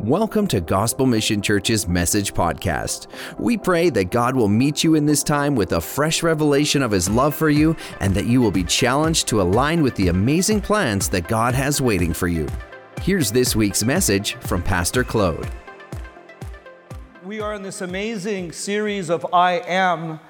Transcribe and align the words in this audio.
Welcome 0.00 0.46
to 0.48 0.60
Gospel 0.60 1.06
Mission 1.06 1.40
Church's 1.40 1.88
Message 1.88 2.34
Podcast. 2.34 3.06
We 3.38 3.56
pray 3.56 3.88
that 3.88 4.10
God 4.10 4.36
will 4.36 4.46
meet 4.46 4.84
you 4.84 4.94
in 4.94 5.06
this 5.06 5.22
time 5.22 5.54
with 5.54 5.72
a 5.72 5.80
fresh 5.80 6.22
revelation 6.22 6.82
of 6.82 6.90
His 6.90 7.08
love 7.08 7.34
for 7.34 7.48
you 7.48 7.74
and 8.00 8.12
that 8.12 8.26
you 8.26 8.42
will 8.42 8.50
be 8.50 8.62
challenged 8.62 9.26
to 9.28 9.40
align 9.40 9.82
with 9.82 9.94
the 9.94 10.08
amazing 10.08 10.60
plans 10.60 11.08
that 11.08 11.28
God 11.28 11.54
has 11.54 11.80
waiting 11.80 12.12
for 12.12 12.28
you. 12.28 12.46
Here's 13.00 13.32
this 13.32 13.56
week's 13.56 13.84
message 13.84 14.34
from 14.34 14.62
Pastor 14.62 15.02
Claude. 15.02 15.48
We 17.24 17.40
are 17.40 17.54
in 17.54 17.62
this 17.62 17.80
amazing 17.80 18.52
series 18.52 19.08
of 19.08 19.26
I 19.32 19.60
Am. 19.60 20.20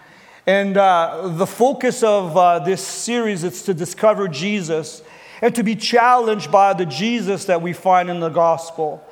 And 0.47 0.77
uh, 0.77 1.33
the 1.35 1.47
focus 1.47 2.05
of 2.05 2.37
uh, 2.37 2.61
this 2.61 2.87
series 2.87 3.43
is 3.43 3.63
to 3.63 3.75
discover 3.75 4.29
Jesus 4.29 5.03
and 5.43 5.53
to 5.57 5.65
be 5.65 5.75
challenged 5.75 6.53
by 6.53 6.73
the 6.73 6.87
Jesus 6.87 7.47
that 7.47 7.61
we 7.61 7.73
find 7.73 8.09
in 8.09 8.21
the 8.21 8.29
gospel. 8.29 9.03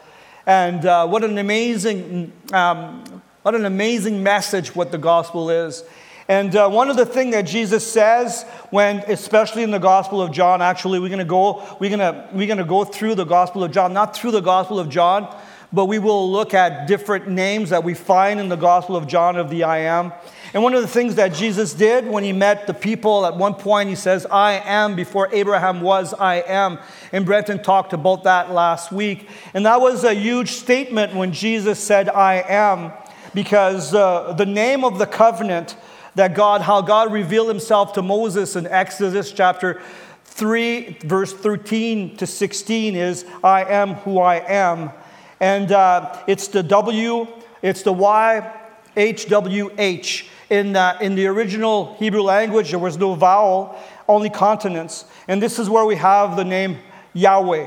And 0.46 0.84
uh, 0.84 1.06
what 1.06 1.24
an 1.24 1.38
amazing, 1.38 2.32
um, 2.52 3.22
what 3.42 3.54
an 3.54 3.64
amazing 3.64 4.22
message 4.22 4.74
what 4.74 4.92
the 4.92 4.98
gospel 4.98 5.50
is. 5.50 5.84
And 6.28 6.56
uh, 6.56 6.70
one 6.70 6.88
of 6.88 6.96
the 6.96 7.04
things 7.04 7.34
that 7.34 7.42
Jesus 7.42 7.86
says 7.90 8.44
when, 8.70 8.98
especially 9.08 9.62
in 9.62 9.70
the 9.70 9.78
Gospel 9.78 10.22
of 10.22 10.32
John, 10.32 10.62
actually, 10.62 10.98
we're 10.98 11.10
to 11.18 11.24
go, 11.24 11.76
we're 11.78 11.90
to, 11.98 12.28
we're 12.32 12.46
going 12.46 12.58
to 12.58 12.64
go 12.64 12.84
through 12.84 13.14
the 13.14 13.24
Gospel 13.24 13.62
of 13.62 13.72
John, 13.72 13.92
not 13.92 14.16
through 14.16 14.30
the 14.30 14.40
Gospel 14.40 14.78
of 14.78 14.88
John, 14.88 15.34
but 15.70 15.84
we 15.84 15.98
will 15.98 16.30
look 16.30 16.54
at 16.54 16.86
different 16.86 17.28
names 17.28 17.70
that 17.70 17.84
we 17.84 17.92
find 17.92 18.40
in 18.40 18.48
the 18.48 18.56
Gospel 18.56 18.96
of 18.96 19.06
John 19.06 19.36
of 19.36 19.50
the 19.50 19.64
I 19.64 19.78
am. 19.80 20.12
And 20.54 20.62
one 20.62 20.72
of 20.72 20.82
the 20.82 20.88
things 20.88 21.16
that 21.16 21.34
Jesus 21.34 21.74
did 21.74 22.06
when 22.06 22.22
he 22.22 22.32
met 22.32 22.68
the 22.68 22.74
people, 22.74 23.26
at 23.26 23.36
one 23.36 23.54
point 23.54 23.88
he 23.88 23.96
says, 23.96 24.24
I 24.24 24.52
am 24.64 24.94
before 24.94 25.28
Abraham 25.32 25.80
was, 25.80 26.14
I 26.14 26.36
am. 26.42 26.78
And 27.10 27.26
Brenton 27.26 27.60
talked 27.60 27.92
about 27.92 28.22
that 28.22 28.52
last 28.52 28.92
week. 28.92 29.28
And 29.52 29.66
that 29.66 29.80
was 29.80 30.04
a 30.04 30.14
huge 30.14 30.52
statement 30.52 31.12
when 31.12 31.32
Jesus 31.32 31.80
said, 31.80 32.08
I 32.08 32.44
am, 32.48 32.92
because 33.34 33.94
uh, 33.94 34.32
the 34.34 34.46
name 34.46 34.84
of 34.84 34.98
the 34.98 35.06
covenant 35.06 35.76
that 36.14 36.36
God, 36.36 36.60
how 36.60 36.82
God 36.82 37.12
revealed 37.12 37.48
himself 37.48 37.92
to 37.94 38.02
Moses 38.02 38.54
in 38.54 38.68
Exodus 38.68 39.32
chapter 39.32 39.82
3, 40.22 40.98
verse 41.00 41.32
13 41.32 42.16
to 42.18 42.28
16 42.28 42.94
is, 42.94 43.24
I 43.42 43.64
am 43.64 43.94
who 43.94 44.20
I 44.20 44.36
am. 44.36 44.92
And 45.40 45.72
uh, 45.72 46.22
it's 46.28 46.46
the 46.46 46.62
W, 46.62 47.26
it's 47.60 47.82
the 47.82 47.92
Y, 47.92 48.60
H, 48.96 49.28
W, 49.28 49.72
H. 49.76 50.28
In, 50.54 50.76
uh, 50.76 50.96
in 51.00 51.16
the 51.16 51.26
original 51.26 51.96
Hebrew 51.98 52.22
language, 52.22 52.70
there 52.70 52.78
was 52.78 52.96
no 52.96 53.14
vowel, 53.14 53.76
only 54.06 54.30
consonants. 54.30 55.04
And 55.26 55.42
this 55.42 55.58
is 55.58 55.68
where 55.68 55.84
we 55.84 55.96
have 55.96 56.36
the 56.36 56.44
name 56.44 56.78
Yahweh. 57.12 57.66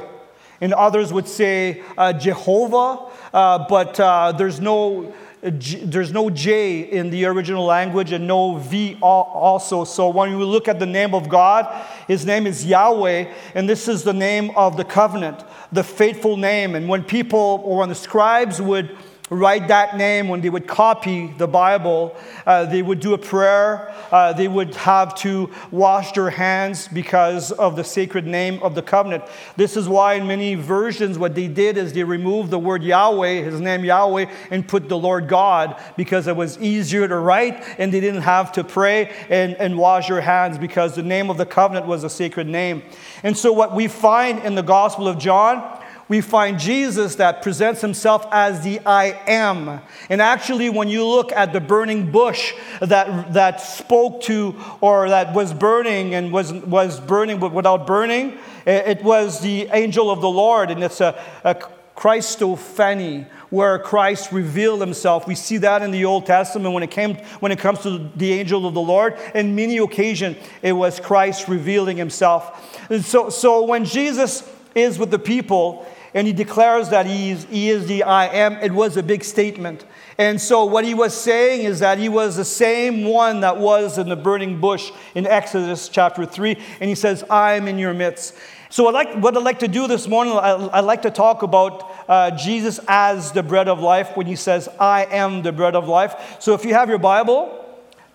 And 0.61 0.73
others 0.73 1.11
would 1.11 1.27
say 1.27 1.83
uh, 1.97 2.13
Jehovah, 2.13 3.11
uh, 3.33 3.65
but 3.67 3.99
uh, 3.99 4.31
there's 4.31 4.61
no 4.61 5.13
there's 5.41 6.11
no 6.11 6.30
J 6.30 6.80
in 6.80 7.09
the 7.09 7.25
original 7.25 7.63
language 7.63 8.11
and 8.11 8.25
no 8.25 8.55
V 8.55 8.97
also. 9.02 9.83
So 9.83 10.09
when 10.09 10.31
you 10.31 10.43
look 10.43 10.67
at 10.67 10.80
the 10.80 10.85
name 10.85 11.13
of 11.13 11.30
God, 11.30 11.67
his 12.08 12.25
name 12.25 12.47
is 12.47 12.65
Yahweh, 12.65 13.31
and 13.53 13.69
this 13.69 13.88
is 13.88 14.03
the 14.03 14.13
name 14.13 14.52
of 14.55 14.77
the 14.77 14.83
covenant, 14.83 15.43
the 15.71 15.83
faithful 15.83 16.38
name. 16.38 16.73
And 16.73 16.89
when 16.89 17.03
people 17.03 17.61
or 17.65 17.80
when 17.80 17.89
the 17.89 17.95
scribes 17.95 18.61
would 18.61 18.97
write 19.30 19.67
that 19.67 19.97
name 19.97 20.30
when 20.30 20.42
they 20.42 20.50
would 20.50 20.67
copy 20.67 21.28
the 21.38 21.47
Bible. 21.47 22.16
Uh, 22.45 22.66
they 22.66 22.81
would 22.81 23.00
do 23.00 23.14
a 23.14 23.17
prayer. 23.17 23.94
Uh, 24.09 24.31
they 24.31 24.47
would 24.47 24.73
have 24.75 25.16
to 25.16 25.52
wash 25.70 26.14
their 26.14 26.30
hands 26.30 26.88
because 26.88 27.52
of 27.52 27.75
the 27.75 27.83
sacred 27.83 28.25
name 28.25 28.61
of 28.64 28.73
the 28.73 28.81
covenant. 28.81 29.23
This 29.58 29.75
is 29.75 29.89
why, 29.89 30.14
in 30.14 30.28
many 30.28 30.55
versions, 30.55 31.20
what 31.20 31.36
they 31.36 31.48
did 31.48 31.78
is 31.78 31.92
they 31.92 32.05
removed 32.05 32.52
the 32.52 32.59
word 32.59 32.83
Yahweh, 32.83 33.42
his 33.42 33.59
name 33.59 33.83
Yahweh, 33.83 34.31
and 34.50 34.66
put 34.66 34.88
the 34.88 34.98
Lord 34.98 35.28
God 35.28 35.81
because 35.98 36.28
it 36.28 36.36
was 36.36 36.58
easier 36.59 37.08
to 37.08 37.17
write 37.17 37.64
and 37.78 37.94
they 37.94 38.00
didn't 38.00 38.22
have 38.22 38.53
to 38.53 38.64
pray 38.64 39.14
and, 39.30 39.55
and 39.55 39.78
wash 39.78 40.08
their 40.08 40.22
hands 40.22 40.58
because 40.58 40.95
the 40.95 41.04
name 41.04 41.30
of 41.30 41.37
the 41.37 41.45
covenant 41.45 41.86
was 41.86 42.05
a 42.05 42.10
sacred 42.10 42.48
name. 42.48 42.82
And 43.23 43.37
so, 43.37 43.52
what 43.52 43.76
we 43.76 43.87
find 43.89 44.39
in 44.39 44.55
the 44.55 44.64
Gospel 44.64 45.08
of 45.08 45.17
John 45.17 45.77
we 46.09 46.21
find 46.21 46.59
Jesus 46.59 47.15
that 47.15 47.41
presents 47.41 47.81
himself 47.81 48.25
as 48.31 48.63
the 48.63 48.79
I 48.85 49.19
am. 49.27 49.81
And 50.09 50.21
actually, 50.21 50.69
when 50.69 50.87
you 50.87 51.05
look 51.05 51.31
at 51.31 51.53
the 51.53 51.59
burning 51.59 52.11
bush 52.11 52.53
that, 52.79 53.33
that 53.33 53.59
spoke 53.59 54.21
to 54.23 54.55
or 54.79 55.09
that 55.09 55.33
was 55.33 55.53
burning 55.53 56.15
and 56.15 56.31
was, 56.31 56.53
was 56.53 56.99
burning 56.99 57.39
but 57.39 57.51
without 57.51 57.85
burning, 57.85 58.37
it 58.65 59.03
was 59.03 59.41
the 59.41 59.67
angel 59.73 60.09
of 60.09 60.21
the 60.21 60.29
Lord. 60.29 60.71
And 60.71 60.83
it's 60.83 61.01
a, 61.01 61.21
a 61.43 61.55
Christophany, 61.97 63.27
where 63.49 63.79
Christ 63.79 64.31
revealed 64.31 64.81
himself. 64.81 65.25
We 65.25 65.33
see 65.35 65.57
that 65.57 65.81
in 65.81 65.91
the 65.91 66.05
Old 66.05 66.25
Testament 66.25 66.73
when 66.73 66.83
it, 66.83 66.91
came, 66.91 67.15
when 67.39 67.51
it 67.51 67.59
comes 67.59 67.79
to 67.79 68.09
the 68.15 68.33
angel 68.33 68.67
of 68.67 68.73
the 68.73 68.81
Lord. 68.81 69.17
In 69.33 69.55
many 69.55 69.77
occasions, 69.77 70.37
it 70.61 70.73
was 70.73 70.99
Christ 70.99 71.47
revealing 71.47 71.97
himself. 71.97 72.87
And 72.91 73.03
so, 73.03 73.29
so 73.29 73.63
when 73.63 73.83
Jesus 73.83 74.47
is 74.75 74.99
with 74.99 75.09
the 75.09 75.19
people, 75.19 75.87
and 76.13 76.27
he 76.27 76.33
declares 76.33 76.89
that 76.89 77.05
he 77.05 77.31
is, 77.31 77.45
he 77.45 77.69
is 77.69 77.87
the 77.87 78.03
I 78.03 78.27
am, 78.27 78.53
it 78.53 78.71
was 78.71 78.97
a 78.97 79.03
big 79.03 79.23
statement. 79.23 79.85
And 80.17 80.41
so, 80.41 80.65
what 80.65 80.83
he 80.83 80.93
was 80.93 81.13
saying 81.13 81.65
is 81.65 81.79
that 81.79 81.99
he 81.99 82.09
was 82.09 82.37
the 82.37 82.45
same 82.45 83.05
one 83.05 83.41
that 83.41 83.57
was 83.57 83.97
in 83.97 84.09
the 84.09 84.15
burning 84.15 84.59
bush 84.59 84.91
in 85.13 85.27
Exodus 85.27 85.89
chapter 85.89 86.25
3. 86.25 86.57
And 86.79 86.89
he 86.89 86.95
says, 86.95 87.23
I'm 87.29 87.67
in 87.67 87.77
your 87.77 87.93
midst. 87.93 88.35
So, 88.69 88.87
I'd 88.87 88.95
like, 88.95 89.13
what 89.17 89.37
I'd 89.37 89.43
like 89.43 89.59
to 89.59 89.67
do 89.67 89.87
this 89.87 90.07
morning, 90.07 90.33
I'd 90.33 90.79
like 90.81 91.03
to 91.03 91.11
talk 91.11 91.43
about 91.43 91.91
uh, 92.09 92.31
Jesus 92.31 92.79
as 92.87 93.31
the 93.31 93.43
bread 93.43 93.67
of 93.67 93.79
life 93.79 94.17
when 94.17 94.25
he 94.25 94.35
says, 94.35 94.67
I 94.79 95.05
am 95.05 95.43
the 95.43 95.51
bread 95.51 95.75
of 95.75 95.87
life. 95.87 96.37
So, 96.39 96.55
if 96.55 96.65
you 96.65 96.73
have 96.73 96.89
your 96.89 96.99
Bible, 96.99 97.65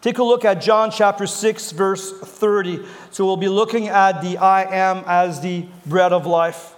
Take 0.03 0.19
a 0.19 0.25
look 0.25 0.45
at 0.45 0.55
John 0.61 0.91
chapter 0.91 1.29
6, 1.29 1.71
verse 1.71 2.19
30. 2.19 2.85
So 3.13 3.25
we'll 3.25 3.37
be 3.37 3.49
looking 3.49 3.87
at 3.87 4.21
the 4.21 4.37
I 4.37 4.65
am 4.65 5.05
as 5.07 5.41
the 5.41 5.65
bread 5.87 6.13
of 6.13 6.27
life. 6.27 6.72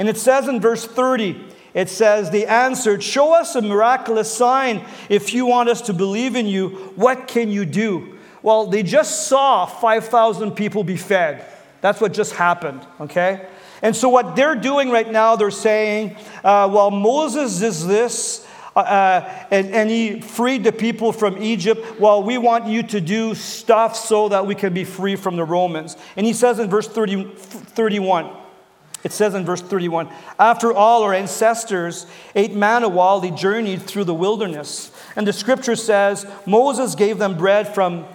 And 0.00 0.08
it 0.08 0.16
says 0.16 0.48
in 0.48 0.62
verse 0.62 0.86
30, 0.86 1.38
it 1.74 1.90
says, 1.90 2.30
They 2.30 2.46
answered, 2.46 3.02
Show 3.02 3.34
us 3.34 3.54
a 3.54 3.60
miraculous 3.60 4.32
sign 4.34 4.82
if 5.10 5.34
you 5.34 5.44
want 5.44 5.68
us 5.68 5.82
to 5.82 5.92
believe 5.92 6.36
in 6.36 6.46
you. 6.46 6.70
What 6.96 7.28
can 7.28 7.50
you 7.50 7.66
do? 7.66 8.16
Well, 8.40 8.66
they 8.66 8.82
just 8.82 9.26
saw 9.26 9.66
5,000 9.66 10.52
people 10.52 10.84
be 10.84 10.96
fed. 10.96 11.44
That's 11.82 12.00
what 12.00 12.14
just 12.14 12.32
happened, 12.32 12.80
okay? 12.98 13.46
And 13.82 13.94
so, 13.94 14.08
what 14.08 14.36
they're 14.36 14.54
doing 14.54 14.88
right 14.88 15.10
now, 15.10 15.36
they're 15.36 15.50
saying, 15.50 16.16
uh, 16.42 16.70
Well, 16.72 16.90
Moses 16.90 17.60
is 17.60 17.86
this. 17.86 18.46
Uh, 18.74 18.78
uh, 18.78 19.46
and, 19.50 19.66
and 19.66 19.90
he 19.90 20.22
freed 20.22 20.64
the 20.64 20.72
people 20.72 21.12
from 21.12 21.42
Egypt. 21.42 22.00
Well, 22.00 22.22
we 22.22 22.38
want 22.38 22.68
you 22.68 22.82
to 22.84 23.02
do 23.02 23.34
stuff 23.34 23.96
so 23.96 24.30
that 24.30 24.46
we 24.46 24.54
can 24.54 24.72
be 24.72 24.84
free 24.84 25.16
from 25.16 25.36
the 25.36 25.44
Romans. 25.44 25.98
And 26.16 26.24
he 26.24 26.32
says 26.32 26.58
in 26.58 26.70
verse 26.70 26.88
30, 26.88 27.34
31, 27.34 28.39
it 29.02 29.12
says 29.12 29.34
in 29.34 29.44
verse 29.44 29.62
31 29.62 30.08
After 30.38 30.72
all, 30.72 31.02
our 31.02 31.14
ancestors 31.14 32.06
ate 32.34 32.54
manna 32.54 32.88
while 32.88 33.20
they 33.20 33.30
journeyed 33.30 33.82
through 33.82 34.04
the 34.04 34.14
wilderness. 34.14 34.90
And 35.16 35.26
the 35.26 35.32
scripture 35.32 35.76
says 35.76 36.26
Moses 36.46 36.94
gave 36.94 37.18
them 37.18 37.36
bread 37.36 37.74
from, 37.74 38.06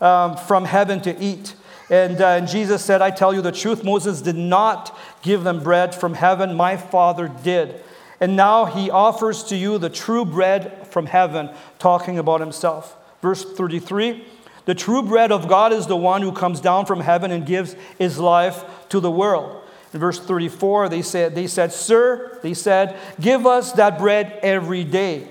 um, 0.00 0.36
from 0.36 0.64
heaven 0.64 1.00
to 1.02 1.18
eat. 1.18 1.54
And, 1.90 2.20
uh, 2.20 2.28
and 2.28 2.48
Jesus 2.48 2.84
said, 2.84 3.00
I 3.00 3.10
tell 3.10 3.34
you 3.34 3.40
the 3.40 3.52
truth, 3.52 3.82
Moses 3.82 4.20
did 4.20 4.36
not 4.36 4.96
give 5.22 5.42
them 5.42 5.62
bread 5.62 5.94
from 5.94 6.14
heaven, 6.14 6.54
my 6.54 6.76
Father 6.76 7.28
did. 7.42 7.82
And 8.20 8.36
now 8.36 8.66
he 8.66 8.90
offers 8.90 9.44
to 9.44 9.56
you 9.56 9.78
the 9.78 9.88
true 9.88 10.24
bread 10.24 10.88
from 10.88 11.06
heaven, 11.06 11.50
talking 11.78 12.18
about 12.18 12.40
himself. 12.40 12.96
Verse 13.22 13.44
33 13.44 14.24
The 14.66 14.74
true 14.74 15.02
bread 15.02 15.32
of 15.32 15.48
God 15.48 15.72
is 15.72 15.86
the 15.86 15.96
one 15.96 16.22
who 16.22 16.32
comes 16.32 16.60
down 16.60 16.86
from 16.86 17.00
heaven 17.00 17.30
and 17.30 17.46
gives 17.46 17.74
his 17.98 18.18
life 18.18 18.64
to 18.90 19.00
the 19.00 19.10
world. 19.10 19.57
In 19.92 20.00
verse 20.00 20.18
34, 20.18 20.88
they 20.88 21.02
said, 21.02 21.34
they 21.34 21.46
said, 21.46 21.72
Sir, 21.72 22.38
they 22.42 22.54
said, 22.54 22.98
give 23.20 23.46
us 23.46 23.72
that 23.72 23.98
bread 23.98 24.38
every 24.42 24.84
day. 24.84 25.26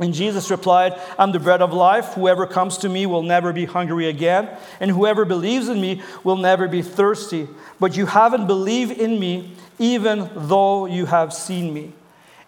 And 0.00 0.14
Jesus 0.14 0.50
replied, 0.50 1.00
I'm 1.18 1.32
the 1.32 1.40
bread 1.40 1.60
of 1.60 1.72
life. 1.72 2.14
Whoever 2.14 2.46
comes 2.46 2.78
to 2.78 2.88
me 2.88 3.06
will 3.06 3.22
never 3.22 3.52
be 3.52 3.64
hungry 3.64 4.08
again, 4.08 4.48
and 4.80 4.90
whoever 4.90 5.24
believes 5.24 5.68
in 5.68 5.80
me 5.80 6.02
will 6.22 6.36
never 6.36 6.68
be 6.68 6.82
thirsty. 6.82 7.48
But 7.80 7.96
you 7.96 8.06
haven't 8.06 8.46
believed 8.46 8.92
in 8.92 9.18
me, 9.18 9.54
even 9.78 10.30
though 10.34 10.86
you 10.86 11.06
have 11.06 11.32
seen 11.32 11.74
me. 11.74 11.92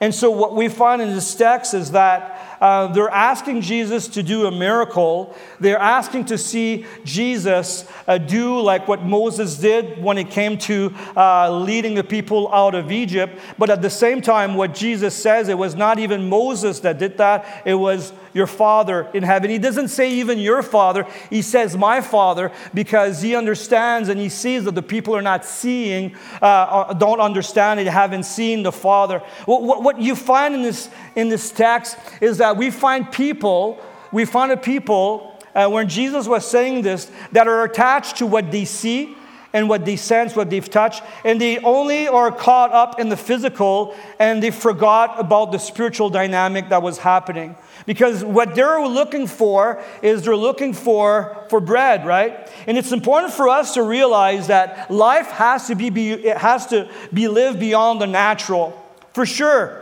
And 0.01 0.15
so, 0.15 0.31
what 0.31 0.55
we 0.55 0.69
find 0.69 1.03
in 1.03 1.11
this 1.11 1.35
text 1.35 1.75
is 1.75 1.91
that 1.91 2.50
uh, 2.61 2.89
they're 2.89 3.09
asking 3.09 3.63
Jesus 3.63 4.09
to 4.09 4.23
do 4.23 4.47
a 4.47 4.51
miracle. 4.51 5.35
They're 5.61 5.79
asking 5.79 6.27
to 6.27 6.39
see 6.39 6.85
Jesus 7.05 7.87
uh, 8.07 8.19
do 8.19 8.61
like 8.61 8.87
what 8.87 9.03
Moses 9.03 9.57
did 9.57 10.03
when 10.03 10.19
it 10.19 10.31
came 10.31 10.59
to 10.59 10.95
uh, 11.17 11.51
leading 11.51 11.95
the 11.95 12.05
people 12.05 12.53
out 12.53 12.75
of 12.75 12.93
Egypt. 12.93 13.39
But 13.59 13.71
at 13.71 13.81
the 13.81 13.91
same 13.91 14.21
time, 14.21 14.55
what 14.55 14.75
Jesus 14.75 15.15
says, 15.15 15.49
it 15.49 15.57
was 15.57 15.75
not 15.75 15.99
even 15.99 16.29
Moses 16.29 16.81
that 16.81 16.99
did 16.99 17.19
that, 17.19 17.63
it 17.65 17.75
was 17.75 18.13
your 18.33 18.47
Father 18.47 19.09
in 19.13 19.23
heaven. 19.23 19.51
He 19.51 19.59
doesn't 19.59 19.89
say 19.89 20.13
even 20.15 20.39
your 20.39 20.63
Father, 20.63 21.07
he 21.31 21.43
says 21.43 21.77
my 21.77 22.01
Father 22.01 22.53
because 22.75 23.21
he 23.21 23.35
understands 23.35 24.09
and 24.09 24.21
he 24.21 24.29
sees 24.29 24.65
that 24.65 24.75
the 24.75 24.83
people 24.83 25.17
are 25.17 25.23
not 25.23 25.45
seeing, 25.45 26.15
uh, 26.41 26.45
uh 26.45 26.93
don't 26.93 27.21
understand 27.21 27.81
it, 27.81 27.87
haven't 27.87 28.25
seen 28.25 28.63
the 28.63 28.73
Father. 28.73 29.21
What, 29.47 29.83
what 29.83 30.01
you 30.01 30.15
find 30.15 30.55
in 30.55 30.63
this, 30.63 30.89
in 31.17 31.29
this 31.29 31.51
text 31.51 31.97
is 32.21 32.39
that 32.39 32.50
we 32.57 32.71
find 32.71 33.11
people, 33.11 33.81
we 34.13 34.25
find 34.25 34.53
a 34.53 34.57
people 34.57 35.39
uh, 35.55 35.69
when 35.69 35.89
Jesus 35.89 36.27
was 36.27 36.49
saying 36.49 36.83
this 36.83 37.11
that 37.33 37.49
are 37.49 37.65
attached 37.65 38.19
to 38.19 38.27
what 38.27 38.51
they 38.51 38.65
see 38.65 39.17
and 39.53 39.69
what 39.69 39.85
they 39.85 39.97
sense, 39.97 40.37
what 40.37 40.49
they've 40.49 40.71
touched, 40.71 41.03
and 41.25 41.41
they 41.41 41.59
only 41.59 42.07
are 42.07 42.31
caught 42.31 42.73
up 42.73 43.01
in 43.01 43.09
the 43.09 43.17
physical 43.17 43.97
and 44.19 44.43
they 44.43 44.51
forgot 44.51 45.19
about 45.19 45.51
the 45.51 45.59
spiritual 45.59 46.09
dynamic 46.09 46.69
that 46.69 46.83
was 46.83 46.99
happening. 46.99 47.57
Because 47.87 48.23
what 48.23 48.55
they're 48.55 48.87
looking 48.87 49.27
for 49.27 49.83
is 50.03 50.23
they're 50.23 50.37
looking 50.37 50.73
for, 50.73 51.47
for 51.49 51.61
bread, 51.61 52.07
right? 52.07 52.49
And 52.67 52.79
it's 52.79 52.93
important 52.93 53.33
for 53.33 53.49
us 53.49 53.75
to 53.75 53.83
realize 53.83 54.47
that 54.47 54.91
life 54.91 55.27
has 55.29 55.67
to 55.67 55.75
be, 55.75 55.91
be, 55.91 56.13
it 56.13 56.37
has 56.37 56.67
to 56.69 56.89
be 57.13 57.27
lived 57.27 57.59
beyond 57.59 58.01
the 58.01 58.07
natural. 58.07 58.77
For 59.15 59.27
sure. 59.27 59.80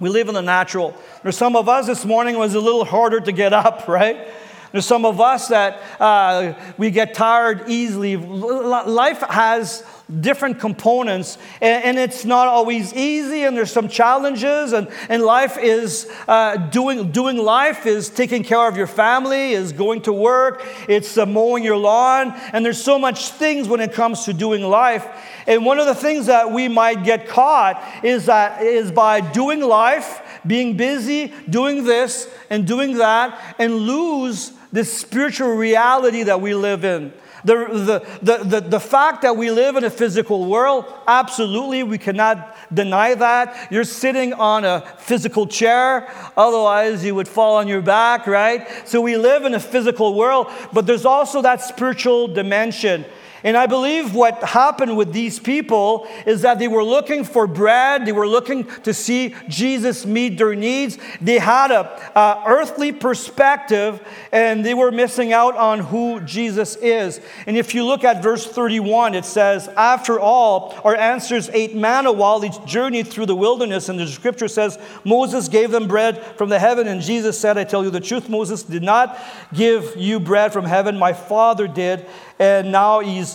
We 0.00 0.08
live 0.08 0.28
in 0.28 0.34
the 0.34 0.42
natural. 0.42 0.94
There's 1.22 1.36
some 1.36 1.54
of 1.54 1.68
us 1.68 1.86
this 1.86 2.06
morning 2.06 2.38
was 2.38 2.54
a 2.54 2.60
little 2.60 2.86
harder 2.86 3.20
to 3.20 3.32
get 3.32 3.52
up, 3.52 3.86
right? 3.88 4.26
There's 4.72 4.86
some 4.86 5.04
of 5.04 5.20
us 5.20 5.48
that 5.48 5.82
uh, 6.00 6.54
we 6.78 6.90
get 6.90 7.14
tired 7.14 7.64
easily. 7.68 8.16
Life 8.16 9.20
has 9.28 9.84
different 10.20 10.58
components, 10.58 11.38
and, 11.60 11.84
and, 11.84 11.98
it's 11.98 12.24
not 12.24 12.48
always 12.48 12.92
easy, 12.94 13.44
and 13.44 13.56
there's 13.56 13.72
some 13.72 13.88
challenges, 13.88 14.72
and, 14.72 14.88
and 15.08 15.22
life 15.22 15.56
is 15.58 16.10
uh, 16.26 16.56
doing, 16.56 17.12
doing 17.12 17.36
life 17.36 17.86
is 17.86 18.08
taking 18.08 18.42
care 18.42 18.66
of 18.66 18.76
your 18.76 18.86
family, 18.86 19.52
is 19.52 19.72
going 19.72 20.02
to 20.02 20.12
work, 20.12 20.64
it's 20.88 21.16
uh, 21.16 21.26
mowing 21.26 21.62
your 21.62 21.76
lawn, 21.76 22.32
and 22.52 22.64
there's 22.64 22.82
so 22.82 22.98
much 22.98 23.28
things 23.28 23.68
when 23.68 23.80
it 23.80 23.92
comes 23.92 24.24
to 24.24 24.32
doing 24.32 24.62
life. 24.62 25.06
And 25.46 25.64
one 25.64 25.78
of 25.78 25.86
the 25.86 25.94
things 25.94 26.26
that 26.26 26.50
we 26.50 26.68
might 26.68 27.04
get 27.04 27.28
caught 27.28 27.82
is 28.02 28.26
that 28.26 28.62
is 28.62 28.90
by 28.90 29.20
doing 29.20 29.60
life, 29.60 30.40
being 30.46 30.76
busy, 30.76 31.32
doing 31.48 31.84
this 31.84 32.28
and 32.48 32.66
doing 32.66 32.98
that, 32.98 33.56
and 33.58 33.74
lose 33.74 34.52
this 34.72 34.92
spiritual 34.92 35.50
reality 35.50 36.22
that 36.24 36.40
we 36.40 36.54
live 36.54 36.84
in. 36.84 37.12
The, 37.44 37.56
the, 37.56 38.18
the, 38.22 38.44
the, 38.44 38.60
the 38.60 38.80
fact 38.80 39.22
that 39.22 39.36
we 39.36 39.50
live 39.50 39.76
in 39.76 39.84
a 39.84 39.90
physical 39.90 40.44
world, 40.44 40.84
absolutely, 41.06 41.82
we 41.82 41.96
cannot 41.96 42.56
deny 42.72 43.14
that. 43.14 43.72
You're 43.72 43.84
sitting 43.84 44.34
on 44.34 44.64
a 44.64 44.82
physical 44.98 45.46
chair, 45.46 46.12
otherwise, 46.36 47.02
you 47.02 47.14
would 47.14 47.28
fall 47.28 47.56
on 47.56 47.66
your 47.66 47.80
back, 47.80 48.26
right? 48.26 48.68
So 48.86 49.00
we 49.00 49.16
live 49.16 49.44
in 49.44 49.54
a 49.54 49.60
physical 49.60 50.14
world, 50.14 50.48
but 50.72 50.86
there's 50.86 51.06
also 51.06 51.40
that 51.42 51.62
spiritual 51.62 52.28
dimension. 52.28 53.06
And 53.42 53.56
I 53.56 53.66
believe 53.66 54.14
what 54.14 54.42
happened 54.42 54.96
with 54.96 55.12
these 55.12 55.38
people 55.38 56.06
is 56.26 56.42
that 56.42 56.58
they 56.58 56.68
were 56.68 56.84
looking 56.84 57.24
for 57.24 57.46
bread. 57.46 58.04
They 58.04 58.12
were 58.12 58.28
looking 58.28 58.64
to 58.82 58.92
see 58.92 59.34
Jesus 59.48 60.04
meet 60.04 60.36
their 60.36 60.54
needs. 60.54 60.98
They 61.20 61.38
had 61.38 61.70
a, 61.70 62.42
earthly 62.46 62.92
perspective, 62.92 64.00
and 64.32 64.64
they 64.64 64.74
were 64.74 64.92
missing 64.92 65.32
out 65.32 65.56
on 65.56 65.80
who 65.80 66.20
Jesus 66.20 66.76
is. 66.76 67.20
And 67.46 67.56
if 67.56 67.74
you 67.74 67.84
look 67.84 68.04
at 68.04 68.22
verse 68.22 68.46
31, 68.46 69.14
it 69.14 69.24
says, 69.24 69.68
"After 69.68 70.20
all, 70.20 70.74
our 70.84 70.96
ancestors 70.96 71.50
ate 71.52 71.74
manna 71.74 72.12
while 72.12 72.40
they 72.40 72.50
journeyed 72.66 73.08
through 73.08 73.26
the 73.26 73.36
wilderness." 73.36 73.88
And 73.88 73.98
the 73.98 74.06
scripture 74.06 74.48
says, 74.48 74.78
"Moses 75.04 75.48
gave 75.48 75.70
them 75.70 75.86
bread 75.86 76.22
from 76.36 76.50
the 76.50 76.58
heaven." 76.58 76.88
And 76.88 77.00
Jesus 77.00 77.38
said, 77.38 77.56
"I 77.56 77.64
tell 77.64 77.84
you 77.84 77.90
the 77.90 78.00
truth. 78.00 78.28
Moses 78.28 78.62
did 78.62 78.82
not 78.82 79.18
give 79.54 79.96
you 79.96 80.20
bread 80.20 80.52
from 80.52 80.66
heaven. 80.66 80.98
My 80.98 81.12
Father 81.12 81.66
did." 81.66 82.06
and 82.40 82.72
now 82.72 83.00
he's 83.00 83.29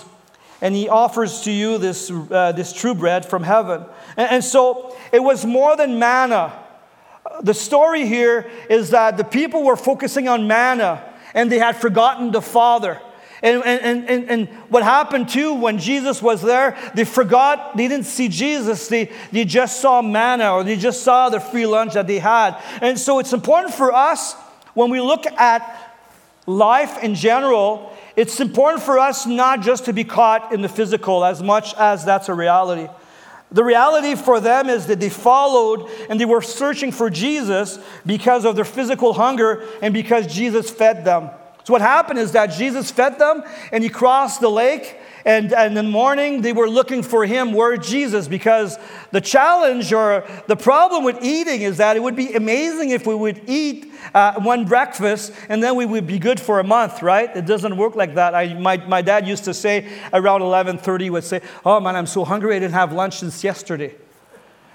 and 0.61 0.75
he 0.75 0.89
offers 0.89 1.41
to 1.41 1.51
you 1.51 1.77
this, 1.77 2.09
uh, 2.09 2.51
this 2.53 2.73
true 2.73 2.95
bread 2.95 3.25
from 3.25 3.43
heaven. 3.43 3.85
And, 4.17 4.31
and 4.31 4.43
so 4.43 4.95
it 5.11 5.21
was 5.21 5.45
more 5.45 5.75
than 5.75 5.99
manna. 5.99 6.53
The 7.41 7.53
story 7.53 8.05
here 8.05 8.49
is 8.69 8.91
that 8.91 9.17
the 9.17 9.23
people 9.23 9.63
were 9.63 9.75
focusing 9.75 10.27
on 10.27 10.47
manna 10.47 11.03
and 11.33 11.51
they 11.51 11.59
had 11.59 11.75
forgotten 11.75 12.31
the 12.31 12.41
Father. 12.41 13.01
And, 13.41 13.63
and, 13.63 14.09
and, 14.09 14.29
and 14.29 14.47
what 14.69 14.83
happened 14.83 15.29
too 15.29 15.53
when 15.53 15.77
Jesus 15.77 16.21
was 16.21 16.41
there, 16.41 16.77
they 16.95 17.03
forgot, 17.03 17.75
they 17.75 17.87
didn't 17.87 18.05
see 18.05 18.29
Jesus, 18.29 18.87
they, 18.87 19.11
they 19.31 19.45
just 19.45 19.81
saw 19.81 20.01
manna 20.01 20.53
or 20.53 20.63
they 20.63 20.77
just 20.77 21.03
saw 21.03 21.29
the 21.29 21.39
free 21.39 21.65
lunch 21.65 21.93
that 21.93 22.07
they 22.07 22.19
had. 22.19 22.59
And 22.81 22.97
so 22.97 23.19
it's 23.19 23.33
important 23.33 23.73
for 23.73 23.93
us 23.93 24.33
when 24.73 24.89
we 24.89 25.01
look 25.01 25.27
at 25.27 25.93
life 26.47 27.03
in 27.03 27.15
general 27.15 27.95
it's 28.15 28.39
important 28.39 28.83
for 28.83 28.97
us 28.97 29.25
not 29.25 29.61
just 29.61 29.85
to 29.85 29.93
be 29.93 30.03
caught 30.03 30.53
in 30.53 30.61
the 30.61 30.69
physical 30.69 31.25
as 31.25 31.43
much 31.43 31.73
as 31.75 32.05
that's 32.05 32.29
a 32.29 32.33
reality. 32.33 32.87
The 33.51 33.63
reality 33.63 34.15
for 34.15 34.39
them 34.39 34.69
is 34.69 34.87
that 34.87 34.99
they 34.99 35.09
followed 35.09 35.89
and 36.09 36.19
they 36.19 36.25
were 36.25 36.41
searching 36.41 36.91
for 36.91 37.09
Jesus 37.09 37.79
because 38.05 38.43
of 38.45 38.55
their 38.55 38.65
physical 38.65 39.13
hunger 39.13 39.63
and 39.81 39.93
because 39.93 40.27
Jesus 40.27 40.69
fed 40.69 41.05
them. 41.05 41.29
So, 41.63 41.73
what 41.73 41.81
happened 41.81 42.19
is 42.19 42.31
that 42.33 42.47
Jesus 42.47 42.91
fed 42.91 43.17
them 43.17 43.43
and 43.71 43.83
he 43.83 43.89
crossed 43.89 44.41
the 44.41 44.49
lake 44.49 44.97
and, 45.25 45.51
and 45.53 45.75
in 45.75 45.85
the 45.85 45.91
morning, 45.91 46.41
they 46.43 46.53
were 46.53 46.69
looking 46.69 47.01
for 47.01 47.25
him, 47.25 47.51
where 47.51 47.75
Jesus, 47.77 48.27
because 48.27 48.77
the 49.09 49.19
challenge 49.19 49.91
or 49.91 50.23
the 50.45 50.55
problem 50.55 51.03
with 51.03 51.17
eating 51.23 51.63
is 51.63 51.77
that 51.77 51.97
it 51.97 52.03
would 52.03 52.15
be 52.15 52.35
amazing 52.35 52.91
if 52.91 53.07
we 53.07 53.15
would 53.15 53.41
eat 53.47 53.91
uh, 54.13 54.39
one 54.39 54.65
breakfast 54.65 55.33
and 55.49 55.63
then 55.63 55.75
we 55.75 55.87
would 55.87 56.05
be 56.05 56.19
good 56.19 56.39
for 56.39 56.59
a 56.59 56.63
month, 56.63 57.01
right? 57.01 57.35
It 57.35 57.47
doesn't 57.47 57.75
work 57.75 57.95
like 57.95 58.13
that. 58.15 58.35
I, 58.35 58.53
my, 58.53 58.77
my 58.85 59.01
dad 59.01 59.27
used 59.27 59.45
to 59.45 59.53
say 59.55 59.91
around 60.13 60.41
11.30, 60.41 61.09
would 61.09 61.23
say, 61.23 61.41
oh 61.65 61.79
man, 61.79 61.95
I'm 61.95 62.05
so 62.05 62.23
hungry, 62.23 62.55
I 62.55 62.59
didn't 62.59 62.75
have 62.75 62.93
lunch 62.93 63.17
since 63.17 63.43
yesterday. 63.43 63.95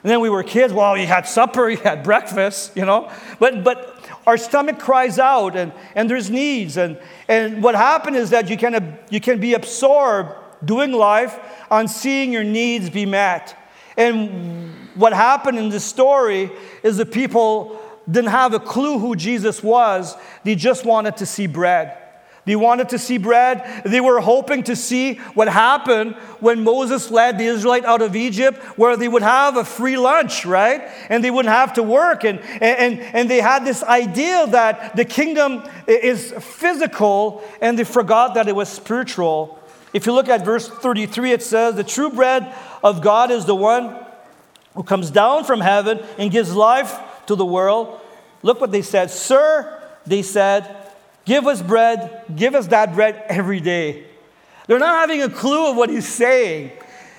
And 0.02 0.10
then 0.10 0.20
we 0.20 0.30
were 0.30 0.42
kids, 0.42 0.72
well, 0.72 0.96
you 0.96 1.06
had 1.06 1.28
supper, 1.28 1.68
you 1.68 1.76
had 1.76 2.02
breakfast, 2.02 2.76
you 2.76 2.86
know. 2.86 3.12
But, 3.38 3.62
but 3.62 4.02
our 4.26 4.36
stomach 4.36 4.80
cries 4.80 5.18
out 5.18 5.56
and, 5.56 5.72
and 5.94 6.08
there's 6.08 6.30
needs. 6.30 6.76
And, 6.76 6.98
and 7.28 7.62
what 7.62 7.74
happened 7.74 8.16
is 8.16 8.30
that 8.30 8.48
you 8.48 8.56
can, 8.56 8.98
you 9.10 9.20
can 9.20 9.38
be 9.38 9.54
absorbed 9.54 10.39
doing 10.64 10.92
life 10.92 11.38
on 11.70 11.88
seeing 11.88 12.32
your 12.32 12.44
needs 12.44 12.90
be 12.90 13.06
met. 13.06 13.56
And 13.96 14.74
what 14.94 15.12
happened 15.12 15.58
in 15.58 15.68
this 15.68 15.84
story 15.84 16.50
is 16.82 16.96
the 16.96 17.06
people 17.06 17.80
didn't 18.10 18.30
have 18.30 18.54
a 18.54 18.60
clue 18.60 18.98
who 18.98 19.14
Jesus 19.14 19.62
was, 19.62 20.16
they 20.44 20.54
just 20.54 20.84
wanted 20.84 21.16
to 21.18 21.26
see 21.26 21.46
bread. 21.46 21.96
They 22.46 22.56
wanted 22.56 22.88
to 22.88 22.98
see 22.98 23.18
bread. 23.18 23.82
They 23.84 24.00
were 24.00 24.18
hoping 24.18 24.64
to 24.64 24.74
see 24.74 25.14
what 25.34 25.46
happened 25.46 26.14
when 26.40 26.64
Moses 26.64 27.10
led 27.10 27.38
the 27.38 27.44
Israelite 27.44 27.84
out 27.84 28.00
of 28.02 28.16
Egypt, 28.16 28.58
where 28.78 28.96
they 28.96 29.08
would 29.08 29.22
have 29.22 29.56
a 29.56 29.64
free 29.64 29.96
lunch, 29.96 30.46
right? 30.46 30.88
And 31.10 31.22
they 31.22 31.30
wouldn't 31.30 31.54
have 31.54 31.74
to 31.74 31.82
work. 31.82 32.24
And, 32.24 32.40
and, 32.40 32.98
and 33.00 33.30
they 33.30 33.40
had 33.40 33.64
this 33.64 33.82
idea 33.84 34.46
that 34.48 34.96
the 34.96 35.04
kingdom 35.04 35.62
is 35.86 36.32
physical, 36.40 37.44
and 37.60 37.78
they 37.78 37.84
forgot 37.84 38.34
that 38.34 38.48
it 38.48 38.56
was 38.56 38.68
spiritual. 38.68 39.59
If 39.92 40.06
you 40.06 40.12
look 40.12 40.28
at 40.28 40.44
verse 40.44 40.68
33, 40.68 41.32
it 41.32 41.42
says, 41.42 41.74
The 41.74 41.84
true 41.84 42.10
bread 42.10 42.54
of 42.82 43.02
God 43.02 43.30
is 43.30 43.44
the 43.44 43.54
one 43.54 43.96
who 44.74 44.82
comes 44.82 45.10
down 45.10 45.44
from 45.44 45.60
heaven 45.60 46.00
and 46.18 46.30
gives 46.30 46.54
life 46.54 46.98
to 47.26 47.34
the 47.34 47.46
world. 47.46 48.00
Look 48.42 48.60
what 48.60 48.72
they 48.72 48.82
said. 48.82 49.10
Sir, 49.10 49.82
they 50.06 50.22
said, 50.22 50.76
give 51.24 51.46
us 51.46 51.62
bread, 51.62 52.24
give 52.34 52.54
us 52.54 52.68
that 52.68 52.94
bread 52.94 53.22
every 53.28 53.60
day. 53.60 54.04
They're 54.66 54.78
not 54.78 55.00
having 55.00 55.22
a 55.22 55.28
clue 55.28 55.70
of 55.70 55.76
what 55.76 55.90
he's 55.90 56.08
saying. 56.08 56.72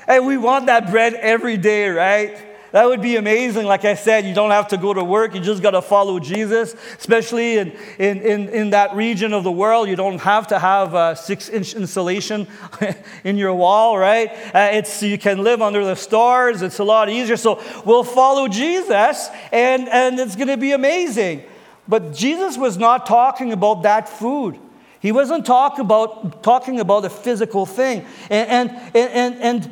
Hey, 0.08 0.20
we 0.20 0.38
want 0.38 0.66
that 0.68 0.90
bread 0.90 1.14
every 1.14 1.58
day, 1.58 1.90
right? 1.90 2.38
That 2.72 2.86
would 2.86 3.02
be 3.02 3.18
amazing. 3.18 3.66
Like 3.66 3.84
I 3.84 3.96
said, 3.96 4.26
you 4.26 4.34
don't 4.34 4.52
have 4.52 4.70
to 4.70 4.78
go 4.78 4.94
to 4.94 5.04
work. 5.04 5.36
You 5.36 5.42
just 5.42 5.62
got 5.62 5.72
to 5.72 5.82
follow 5.82 6.20
Jesus, 6.20 6.74
especially 6.98 7.58
in, 7.58 7.72
in, 8.00 8.22
in, 8.22 8.50
in, 8.50 8.70
that 8.70 8.96
region 8.96 9.34
of 9.34 9.44
the 9.44 9.52
world. 9.52 9.90
You 9.90 9.98
don't 9.98 10.22
have 10.22 10.48
to 10.48 10.60
have 10.60 10.94
a 10.94 11.16
six 11.18 11.50
inch 11.50 11.74
insulation 11.74 12.48
in 13.26 13.38
your 13.38 13.54
wall, 13.54 13.98
right? 13.98 14.32
Uh, 14.56 14.70
it's, 14.72 15.04
you 15.04 15.18
can 15.18 15.44
live 15.44 15.62
under 15.62 15.84
the 15.84 15.96
stars. 15.96 16.62
It's 16.62 16.80
a 16.80 16.86
lot 16.86 17.10
easier. 17.10 17.36
So 17.36 17.62
we'll 17.86 18.06
follow 18.06 18.48
Jesus, 18.48 19.30
and, 19.52 19.90
and 19.90 20.18
it's 20.18 20.38
going 20.38 20.48
to 20.48 20.58
be 20.58 20.72
amazing. 20.72 21.44
But 21.90 22.14
Jesus 22.14 22.58
was 22.58 22.78
not 22.78 23.06
talking 23.06 23.52
about 23.52 23.84
that 23.84 24.08
food. 24.08 24.58
He 25.02 25.12
wasn't 25.12 25.50
about, 25.50 26.44
talking 26.44 26.80
about 26.80 27.04
a 27.06 27.10
physical 27.10 27.66
thing. 27.66 28.06
And, 28.30 28.72
and, 28.94 28.96
and, 28.96 29.36
and 29.36 29.66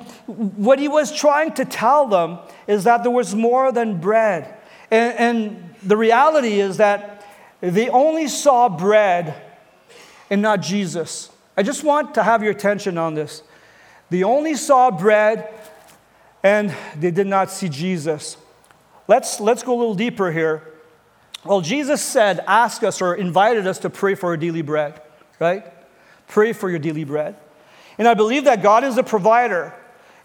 what 0.58 0.80
he 0.80 0.88
was 0.88 1.16
trying 1.16 1.54
to 1.54 1.66
tell 1.66 2.08
them 2.08 2.40
is 2.68 2.84
that 2.86 3.04
there 3.04 3.12
was 3.12 3.36
more 3.36 3.72
than 3.72 4.00
bread. 4.00 4.58
And, 4.90 5.14
and 5.20 5.76
the 5.84 5.96
reality 5.96 6.60
is 6.60 6.78
that 6.78 7.26
they 7.62 7.90
only 7.90 8.28
saw 8.28 8.70
bread 8.70 9.40
and 10.32 10.42
not 10.42 10.62
Jesus. 10.62 11.30
I 11.56 11.62
just 11.62 11.84
want 11.84 12.16
to 12.16 12.24
have 12.24 12.42
your 12.42 12.52
attention 12.52 12.98
on 12.98 13.14
this. 13.14 13.44
They 14.10 14.24
only 14.24 14.56
saw 14.56 14.90
bread 14.90 15.54
and 16.42 16.74
they 16.98 17.12
did 17.12 17.28
not 17.28 17.52
see 17.52 17.70
Jesus. 17.70 18.38
Let's, 19.08 19.40
let's 19.40 19.62
go 19.62 19.76
a 19.76 19.80
little 19.80 19.96
deeper 19.96 20.32
here. 20.32 20.64
Well, 21.46 21.62
Jesus 21.62 22.02
said, 22.02 22.44
ask 22.48 22.84
us 22.84 23.02
or 23.02 23.16
invited 23.16 23.68
us 23.68 23.78
to 23.80 23.90
pray 23.90 24.16
for 24.16 24.30
our 24.30 24.38
daily 24.38 24.62
bread, 24.62 25.02
right? 25.40 25.66
Pray 26.28 26.54
for 26.54 26.70
your 26.70 26.80
daily 26.80 27.04
bread. 27.04 27.36
And 27.98 28.08
I 28.08 28.14
believe 28.14 28.46
that 28.46 28.62
God 28.62 28.84
is 28.84 28.98
a 28.98 29.04
provider. 29.04 29.74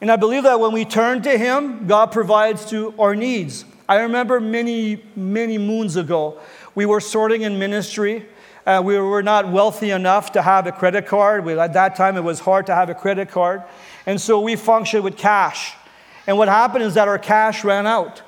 And 0.01 0.11
I 0.11 0.17
believe 0.17 0.43
that 0.43 0.61
when 0.61 0.73
we 0.73 0.85
turn 0.85 1.23
to 1.23 1.39
Him, 1.39 1.87
God 1.87 2.13
provides 2.13 2.67
to 2.67 2.95
our 2.99 3.15
needs. 3.15 3.65
I 3.89 4.01
remember 4.01 4.41
many, 4.41 5.05
many 5.15 5.59
moons 5.59 5.97
ago, 5.97 6.41
we 6.75 6.87
were 6.87 7.01
sorting 7.01 7.43
in 7.43 7.59
ministry. 7.59 8.27
Uh, 8.67 8.81
we 8.85 8.99
were 8.99 9.23
not 9.23 9.51
wealthy 9.51 9.91
enough 9.91 10.33
to 10.33 10.43
have 10.43 10.67
a 10.67 10.73
credit 10.73 11.07
card. 11.07 11.45
We, 11.45 11.59
at 11.59 11.75
that 11.75 11.97
time, 11.97 12.17
it 12.17 12.25
was 12.25 12.41
hard 12.41 12.67
to 12.67 12.75
have 12.75 12.89
a 12.89 12.95
credit 12.95 13.29
card. 13.29 13.63
And 14.07 14.21
so 14.21 14.41
we 14.41 14.57
functioned 14.57 15.05
with 15.05 15.17
cash. 15.17 15.75
And 16.27 16.39
what 16.39 16.49
happened 16.49 16.85
is 16.85 16.95
that 16.95 17.07
our 17.07 17.19
cash 17.19 17.63
ran 17.63 17.87
out. 17.87 18.23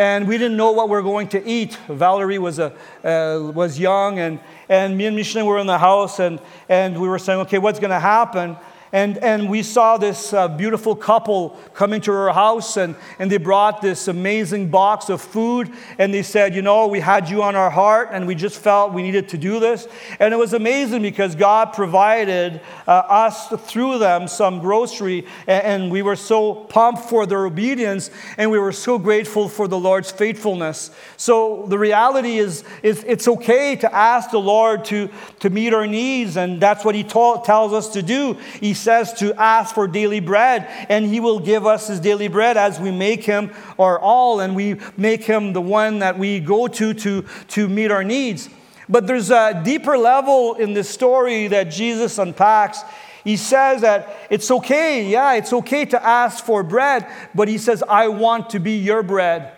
And 0.00 0.26
we 0.26 0.38
didn't 0.38 0.56
know 0.56 0.72
what 0.72 0.88
we 0.88 0.92
were 0.92 1.02
going 1.02 1.28
to 1.28 1.46
eat. 1.46 1.74
Valerie 1.86 2.38
was, 2.38 2.58
a, 2.58 2.72
uh, 3.04 3.52
was 3.52 3.78
young, 3.78 4.18
and, 4.18 4.40
and 4.66 4.96
me 4.96 5.04
and 5.04 5.14
Michelin 5.14 5.44
were 5.44 5.58
in 5.58 5.66
the 5.66 5.76
house, 5.76 6.20
and, 6.20 6.40
and 6.70 6.98
we 6.98 7.06
were 7.06 7.18
saying, 7.18 7.40
okay, 7.40 7.58
what's 7.58 7.78
going 7.78 7.90
to 7.90 8.00
happen? 8.00 8.56
And, 8.92 9.18
and 9.18 9.48
we 9.48 9.62
saw 9.62 9.98
this 9.98 10.32
uh, 10.32 10.48
beautiful 10.48 10.96
couple 10.96 11.50
come 11.74 11.92
into 11.92 12.10
our 12.10 12.32
house, 12.32 12.76
and, 12.76 12.96
and 13.20 13.30
they 13.30 13.36
brought 13.36 13.80
this 13.80 14.08
amazing 14.08 14.68
box 14.68 15.08
of 15.08 15.20
food. 15.20 15.72
And 15.98 16.12
they 16.12 16.24
said, 16.24 16.56
You 16.56 16.62
know, 16.62 16.88
we 16.88 16.98
had 16.98 17.28
you 17.28 17.44
on 17.44 17.54
our 17.54 17.70
heart, 17.70 18.08
and 18.10 18.26
we 18.26 18.34
just 18.34 18.58
felt 18.58 18.92
we 18.92 19.02
needed 19.02 19.28
to 19.28 19.38
do 19.38 19.60
this. 19.60 19.86
And 20.18 20.34
it 20.34 20.36
was 20.36 20.54
amazing 20.54 21.02
because 21.02 21.36
God 21.36 21.72
provided 21.72 22.60
uh, 22.88 22.90
us 22.90 23.48
through 23.70 23.98
them 23.98 24.26
some 24.26 24.58
grocery, 24.58 25.24
and, 25.46 25.82
and 25.82 25.92
we 25.92 26.02
were 26.02 26.16
so 26.16 26.54
pumped 26.54 27.08
for 27.08 27.26
their 27.26 27.46
obedience, 27.46 28.10
and 28.38 28.50
we 28.50 28.58
were 28.58 28.72
so 28.72 28.98
grateful 28.98 29.48
for 29.48 29.68
the 29.68 29.78
Lord's 29.78 30.10
faithfulness. 30.10 30.90
So 31.16 31.64
the 31.68 31.78
reality 31.78 32.38
is, 32.38 32.64
is 32.82 33.04
it's 33.06 33.28
okay 33.28 33.76
to 33.76 33.94
ask 33.94 34.32
the 34.32 34.40
Lord 34.40 34.84
to, 34.86 35.10
to 35.38 35.48
meet 35.48 35.72
our 35.72 35.86
needs, 35.86 36.36
and 36.36 36.60
that's 36.60 36.84
what 36.84 36.96
He 36.96 37.04
ta- 37.04 37.40
tells 37.42 37.72
us 37.72 37.90
to 37.90 38.02
do. 38.02 38.36
He 38.58 38.74
says 38.80 39.12
to 39.14 39.34
ask 39.40 39.74
for 39.74 39.86
daily 39.86 40.20
bread, 40.20 40.66
and 40.88 41.06
He 41.06 41.20
will 41.20 41.38
give 41.38 41.66
us 41.66 41.88
His 41.88 42.00
daily 42.00 42.28
bread 42.28 42.56
as 42.56 42.80
we 42.80 42.90
make 42.90 43.22
Him 43.24 43.52
our 43.78 43.98
all 43.98 44.40
and 44.40 44.56
we 44.56 44.80
make 44.96 45.24
Him 45.24 45.52
the 45.52 45.60
one 45.60 46.00
that 46.00 46.18
we 46.18 46.40
go 46.40 46.66
to 46.68 46.94
to, 46.94 47.22
to 47.48 47.68
meet 47.68 47.90
our 47.90 48.04
needs. 48.04 48.48
But 48.88 49.06
there's 49.06 49.30
a 49.30 49.60
deeper 49.64 49.96
level 49.96 50.54
in 50.54 50.74
this 50.74 50.88
story 50.88 51.46
that 51.48 51.64
Jesus 51.64 52.18
unpacks. 52.18 52.82
He 53.22 53.36
says 53.36 53.82
that 53.82 54.16
it's 54.30 54.50
okay, 54.50 55.08
yeah, 55.08 55.34
it's 55.34 55.52
okay 55.52 55.84
to 55.84 56.04
ask 56.04 56.44
for 56.44 56.62
bread, 56.62 57.06
but 57.34 57.48
He 57.48 57.58
says, 57.58 57.84
I 57.88 58.08
want 58.08 58.50
to 58.50 58.58
be 58.58 58.78
your 58.78 59.02
bread. 59.02 59.52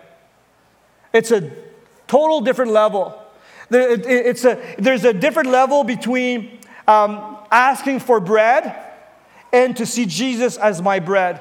It's 1.13 1.31
a 1.31 1.51
total 2.07 2.41
different 2.41 2.73
level. 2.73 3.19
It's 3.71 4.45
a, 4.45 4.61
there's 4.79 5.05
a 5.05 5.15
different 5.15 5.49
level 5.49 5.83
between 5.85 6.59
um, 6.87 7.39
asking 7.51 8.01
for 8.01 8.21
bread 8.21 8.92
and 9.53 9.77
to 9.77 9.87
see 9.87 10.07
Jesus 10.07 10.57
as 10.57 10.81
my 10.81 10.99
bread. 10.99 11.41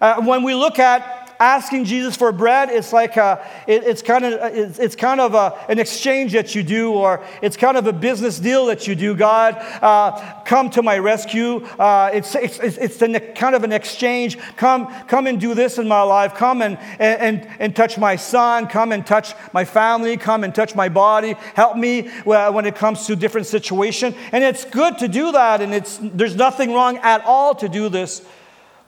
Uh, 0.00 0.20
when 0.22 0.42
we 0.42 0.54
look 0.54 0.78
at 0.78 1.21
asking 1.42 1.84
Jesus 1.86 2.16
for 2.16 2.30
bread, 2.30 2.70
it's 2.70 2.92
like 2.92 3.16
a, 3.16 3.44
it, 3.66 3.82
it's 3.84 4.00
kind 4.00 4.24
of 4.24 4.32
it's, 4.54 4.78
it's 4.78 4.96
kind 4.96 5.20
of 5.20 5.34
a, 5.34 5.58
an 5.68 5.78
exchange 5.78 6.32
that 6.32 6.54
you 6.54 6.62
do, 6.62 6.92
or 6.92 7.22
it's 7.42 7.56
kind 7.56 7.76
of 7.76 7.86
a 7.86 7.92
business 7.92 8.38
deal 8.38 8.66
that 8.66 8.86
you 8.86 8.94
do. 8.94 9.14
God, 9.16 9.56
uh, 9.82 10.42
come 10.44 10.70
to 10.70 10.82
my 10.82 10.98
rescue. 10.98 11.64
Uh, 11.78 12.10
it's 12.14 12.34
it's 12.36 12.58
it's 12.60 12.98
kind 13.38 13.54
of 13.54 13.64
an 13.64 13.72
exchange. 13.72 14.38
Come 14.56 14.86
come 15.08 15.26
and 15.26 15.40
do 15.40 15.54
this 15.54 15.78
in 15.78 15.88
my 15.88 16.02
life. 16.02 16.34
Come 16.34 16.62
and, 16.62 16.78
and 17.00 17.46
and 17.58 17.74
touch 17.74 17.98
my 17.98 18.16
son. 18.16 18.68
Come 18.68 18.92
and 18.92 19.04
touch 19.04 19.34
my 19.52 19.64
family. 19.64 20.16
Come 20.16 20.44
and 20.44 20.54
touch 20.54 20.74
my 20.76 20.88
body. 20.88 21.34
Help 21.54 21.76
me 21.76 22.08
when 22.24 22.66
it 22.66 22.76
comes 22.76 23.06
to 23.06 23.16
different 23.16 23.48
situation. 23.48 24.14
And 24.30 24.44
it's 24.44 24.64
good 24.64 24.98
to 24.98 25.08
do 25.08 25.32
that, 25.32 25.60
and 25.60 25.74
it's 25.74 25.98
there's 26.00 26.36
nothing 26.36 26.72
wrong 26.72 26.98
at 26.98 27.24
all 27.24 27.54
to 27.56 27.68
do 27.68 27.88
this. 27.88 28.22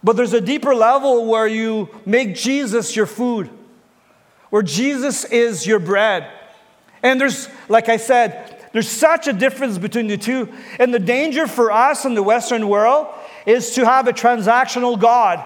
But 0.04 0.16
there's 0.16 0.34
a 0.34 0.40
deeper 0.40 0.74
level 0.74 1.24
where 1.24 1.46
you 1.46 1.88
make 2.04 2.34
Jesus 2.34 2.94
your 2.94 3.06
food, 3.06 3.48
where 4.50 4.62
Jesus 4.62 5.24
is 5.24 5.66
your 5.66 5.78
bread. 5.78 6.30
And 7.02 7.18
there's, 7.18 7.48
like 7.70 7.88
I 7.88 7.96
said, 7.96 8.68
there's 8.72 8.88
such 8.88 9.28
a 9.28 9.32
difference 9.32 9.78
between 9.78 10.06
the 10.06 10.18
two. 10.18 10.52
And 10.78 10.92
the 10.92 10.98
danger 10.98 11.46
for 11.46 11.72
us 11.72 12.04
in 12.04 12.14
the 12.14 12.22
Western 12.22 12.68
world 12.68 13.06
is 13.46 13.74
to 13.76 13.86
have 13.86 14.06
a 14.06 14.12
transactional 14.12 15.00
God 15.00 15.38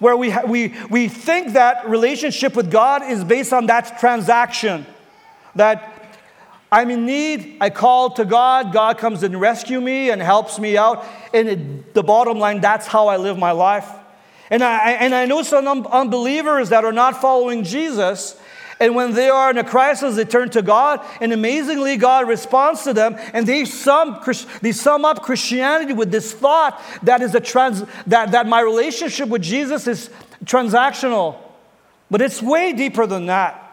where 0.00 0.16
we, 0.16 0.34
we, 0.46 0.74
we 0.90 1.08
think 1.08 1.52
that 1.52 1.88
relationship 1.88 2.56
with 2.56 2.70
God 2.70 3.02
is 3.04 3.22
based 3.22 3.52
on 3.52 3.66
that 3.66 4.00
transaction. 4.00 4.86
That 5.54 5.93
I'm 6.70 6.90
in 6.90 7.06
need. 7.06 7.58
I 7.60 7.70
call 7.70 8.10
to 8.10 8.24
God. 8.24 8.72
God 8.72 8.98
comes 8.98 9.22
and 9.22 9.40
rescue 9.40 9.80
me 9.80 10.10
and 10.10 10.20
helps 10.20 10.58
me 10.58 10.76
out. 10.76 11.04
And 11.32 11.48
it, 11.48 11.94
the 11.94 12.02
bottom 12.02 12.38
line, 12.38 12.60
that's 12.60 12.86
how 12.86 13.08
I 13.08 13.16
live 13.16 13.38
my 13.38 13.52
life. 13.52 13.88
And 14.50 14.62
I, 14.62 14.92
and 14.92 15.14
I 15.14 15.26
know 15.26 15.42
some 15.42 15.66
unbelievers 15.86 16.68
that 16.70 16.84
are 16.84 16.92
not 16.92 17.20
following 17.20 17.64
Jesus. 17.64 18.38
And 18.80 18.94
when 18.94 19.14
they 19.14 19.28
are 19.28 19.50
in 19.50 19.58
a 19.58 19.64
crisis, 19.64 20.16
they 20.16 20.24
turn 20.24 20.50
to 20.50 20.62
God, 20.62 21.04
and 21.20 21.32
amazingly, 21.32 21.96
God 21.96 22.26
responds 22.28 22.82
to 22.82 22.92
them, 22.92 23.16
and 23.32 23.46
they 23.46 23.64
sum, 23.64 24.20
they 24.62 24.72
sum 24.72 25.04
up 25.04 25.22
Christianity 25.22 25.92
with 25.92 26.10
this 26.10 26.32
thought 26.32 26.82
that 27.04 27.22
is 27.22 27.34
a 27.34 27.40
trans, 27.40 27.84
that, 28.08 28.32
that 28.32 28.46
my 28.48 28.60
relationship 28.60 29.28
with 29.28 29.42
Jesus 29.42 29.86
is 29.86 30.10
transactional. 30.44 31.36
But 32.10 32.20
it's 32.20 32.42
way 32.42 32.72
deeper 32.72 33.06
than 33.06 33.26
that. 33.26 33.63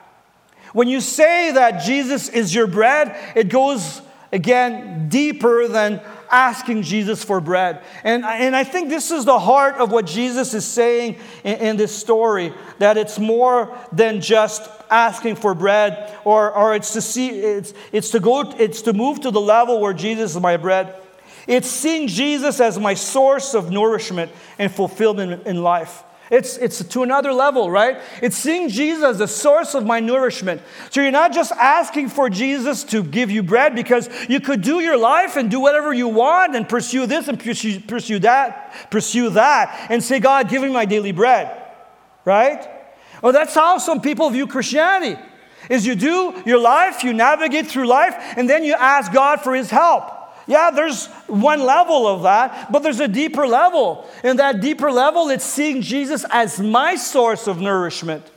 When 0.74 0.88
you 0.88 1.02
say 1.02 1.52
that 1.52 1.84
Jesus 1.84 2.30
is 2.30 2.54
your 2.54 2.68
bread, 2.68 3.16
it 3.36 3.50
goes 3.50 4.02
again 4.32 5.10
deeper 5.10 5.68
than 5.68 6.02
asking 6.32 6.84
Jesus 6.84 7.24
for 7.24 7.42
bread. 7.42 7.84
And, 8.04 8.24
and 8.24 8.56
I 8.56 8.64
think 8.64 8.88
this 8.90 9.12
is 9.12 9.26
the 9.26 9.38
heart 9.38 9.76
of 9.76 9.92
what 9.92 10.06
Jesus 10.06 10.54
is 10.54 10.66
saying 10.66 11.18
in, 11.44 11.56
in 11.58 11.78
this 11.78 11.94
story 11.94 12.54
that 12.80 12.98
it's 12.98 13.20
more 13.20 13.78
than 13.92 14.22
just 14.22 14.70
asking 14.90 15.36
for 15.36 15.54
bread 15.54 16.18
or, 16.26 16.54
or 16.54 16.76
it's 16.76 16.94
to 16.94 17.02
see 17.02 17.30
it's, 17.30 17.74
it's 17.92 18.12
to 18.12 18.20
go 18.20 18.42
it's 18.60 18.82
to 18.84 18.94
move 18.94 19.22
to 19.22 19.32
the 19.32 19.40
level 19.40 19.80
where 19.80 19.94
jesus 19.94 20.36
is 20.36 20.42
my 20.42 20.58
bread 20.58 20.94
it's 21.48 21.70
seeing 21.70 22.10
jesus 22.10 22.60
as 22.60 22.78
my 22.78 22.94
source 22.94 23.54
of 23.54 23.72
nourishment 23.72 24.30
and 24.60 24.70
fulfillment 24.70 25.48
in 25.48 25.64
life 25.64 26.04
it's, 26.32 26.56
it's 26.58 26.82
to 26.82 27.04
another 27.04 27.34
level, 27.34 27.70
right? 27.70 28.00
It's 28.22 28.38
seeing 28.38 28.70
Jesus 28.70 29.04
as 29.04 29.18
the 29.18 29.28
source 29.28 29.76
of 29.76 29.86
my 29.86 30.00
nourishment. 30.00 30.62
So 30.90 31.02
you're 31.02 31.12
not 31.12 31.34
just 31.34 31.52
asking 31.52 32.08
for 32.08 32.30
Jesus 32.30 32.86
to 32.86 33.04
give 33.04 33.30
you 33.30 33.44
bread 33.44 33.76
because 33.76 34.10
you 34.30 34.40
could 34.40 34.62
do 34.62 34.80
your 34.80 34.96
life 34.96 35.36
and 35.36 35.52
do 35.52 35.60
whatever 35.60 35.94
you 35.94 36.08
want 36.08 36.56
and 36.56 36.68
pursue 36.68 37.06
this 37.06 37.28
and 37.28 37.38
pursue, 37.38 37.82
pursue 37.82 38.20
that, 38.20 38.90
pursue 38.90 39.32
that, 39.32 39.88
and 39.90 40.02
say, 40.02 40.22
God, 40.22 40.48
give 40.48 40.62
me 40.62 40.70
my 40.70 40.86
daily 40.86 41.12
bread, 41.12 41.52
right? 42.24 42.66
Well, 43.22 43.34
that's 43.34 43.54
how 43.54 43.78
some 43.78 44.00
people 44.00 44.30
view 44.30 44.48
Christianity. 44.48 45.22
Is 45.70 45.86
you 45.86 45.96
do 45.96 46.42
your 46.46 46.60
life, 46.60 47.04
you 47.04 47.12
navigate 47.14 47.68
through 47.68 47.88
life, 47.88 48.16
and 48.38 48.50
then 48.50 48.64
you 48.64 48.74
ask 48.74 49.12
God 49.12 49.42
for 49.42 49.54
his 49.54 49.70
help. 49.70 50.21
Yeah, 50.52 50.70
there's 50.70 51.06
one 51.28 51.62
level 51.62 52.06
of 52.06 52.24
that, 52.24 52.74
but 52.74 52.84
there's 52.84 53.00
a 53.00 53.08
deeper 53.08 53.48
level. 53.48 54.06
And 54.22 54.38
that 54.40 54.60
deeper 54.60 54.92
level, 54.92 55.30
it's 55.30 55.46
seeing 55.46 55.82
Jesus 55.82 56.26
as 56.30 56.60
my 56.60 56.96
source 56.96 57.48
of 57.48 57.62
nourishment 57.62 58.30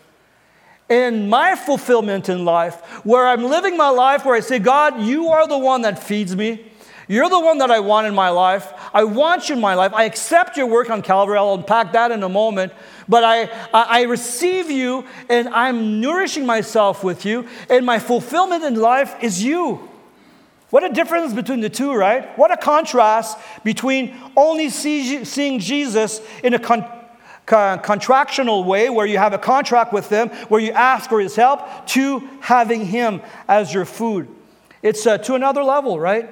and 0.88 1.28
my 1.28 1.56
fulfillment 1.56 2.28
in 2.28 2.44
life, 2.44 3.04
where 3.04 3.26
I'm 3.26 3.42
living 3.42 3.76
my 3.76 3.88
life 3.88 4.24
where 4.24 4.36
I 4.36 4.40
say, 4.40 4.60
God, 4.60 5.02
you 5.02 5.30
are 5.30 5.48
the 5.48 5.58
one 5.58 5.82
that 5.82 6.00
feeds 6.00 6.36
me. 6.36 6.64
You're 7.08 7.28
the 7.28 7.40
one 7.40 7.58
that 7.58 7.72
I 7.72 7.80
want 7.80 8.06
in 8.06 8.14
my 8.14 8.28
life. 8.28 8.72
I 8.94 9.02
want 9.02 9.48
you 9.48 9.56
in 9.56 9.60
my 9.60 9.74
life. 9.74 9.92
I 9.92 10.04
accept 10.04 10.56
your 10.56 10.68
work 10.68 10.90
on 10.90 11.02
Calvary. 11.02 11.36
I'll 11.36 11.54
unpack 11.54 11.90
that 11.94 12.12
in 12.12 12.22
a 12.22 12.28
moment. 12.28 12.72
But 13.08 13.24
I, 13.24 13.42
I, 13.72 13.86
I 13.88 14.02
receive 14.02 14.70
you 14.70 15.04
and 15.28 15.48
I'm 15.48 16.00
nourishing 16.00 16.46
myself 16.46 17.02
with 17.02 17.24
you, 17.24 17.48
and 17.68 17.84
my 17.84 17.98
fulfillment 17.98 18.62
in 18.62 18.76
life 18.76 19.16
is 19.20 19.42
you. 19.42 19.88
What 20.74 20.82
a 20.82 20.88
difference 20.88 21.32
between 21.32 21.60
the 21.60 21.70
two, 21.70 21.94
right? 21.94 22.36
What 22.36 22.50
a 22.50 22.56
contrast 22.56 23.38
between 23.62 24.12
only 24.36 24.70
see, 24.70 25.24
seeing 25.24 25.60
Jesus 25.60 26.20
in 26.42 26.52
a 26.52 26.58
con, 26.58 26.84
con, 27.46 27.78
contractional 27.78 28.64
way, 28.64 28.90
where 28.90 29.06
you 29.06 29.18
have 29.18 29.32
a 29.32 29.38
contract 29.38 29.92
with 29.92 30.08
Him, 30.08 30.30
where 30.48 30.60
you 30.60 30.72
ask 30.72 31.08
for 31.08 31.20
His 31.20 31.36
help, 31.36 31.86
to 31.90 32.28
having 32.40 32.86
Him 32.86 33.22
as 33.46 33.72
your 33.72 33.84
food. 33.84 34.26
It's 34.82 35.06
uh, 35.06 35.18
to 35.18 35.36
another 35.36 35.62
level, 35.62 36.00
right? 36.00 36.28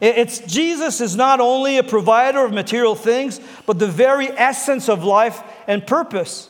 It's 0.00 0.38
Jesus 0.38 1.02
is 1.02 1.14
not 1.14 1.40
only 1.40 1.76
a 1.76 1.82
provider 1.82 2.46
of 2.46 2.54
material 2.54 2.94
things, 2.94 3.42
but 3.66 3.78
the 3.78 3.88
very 3.88 4.28
essence 4.28 4.88
of 4.88 5.04
life 5.04 5.42
and 5.66 5.86
purpose. 5.86 6.48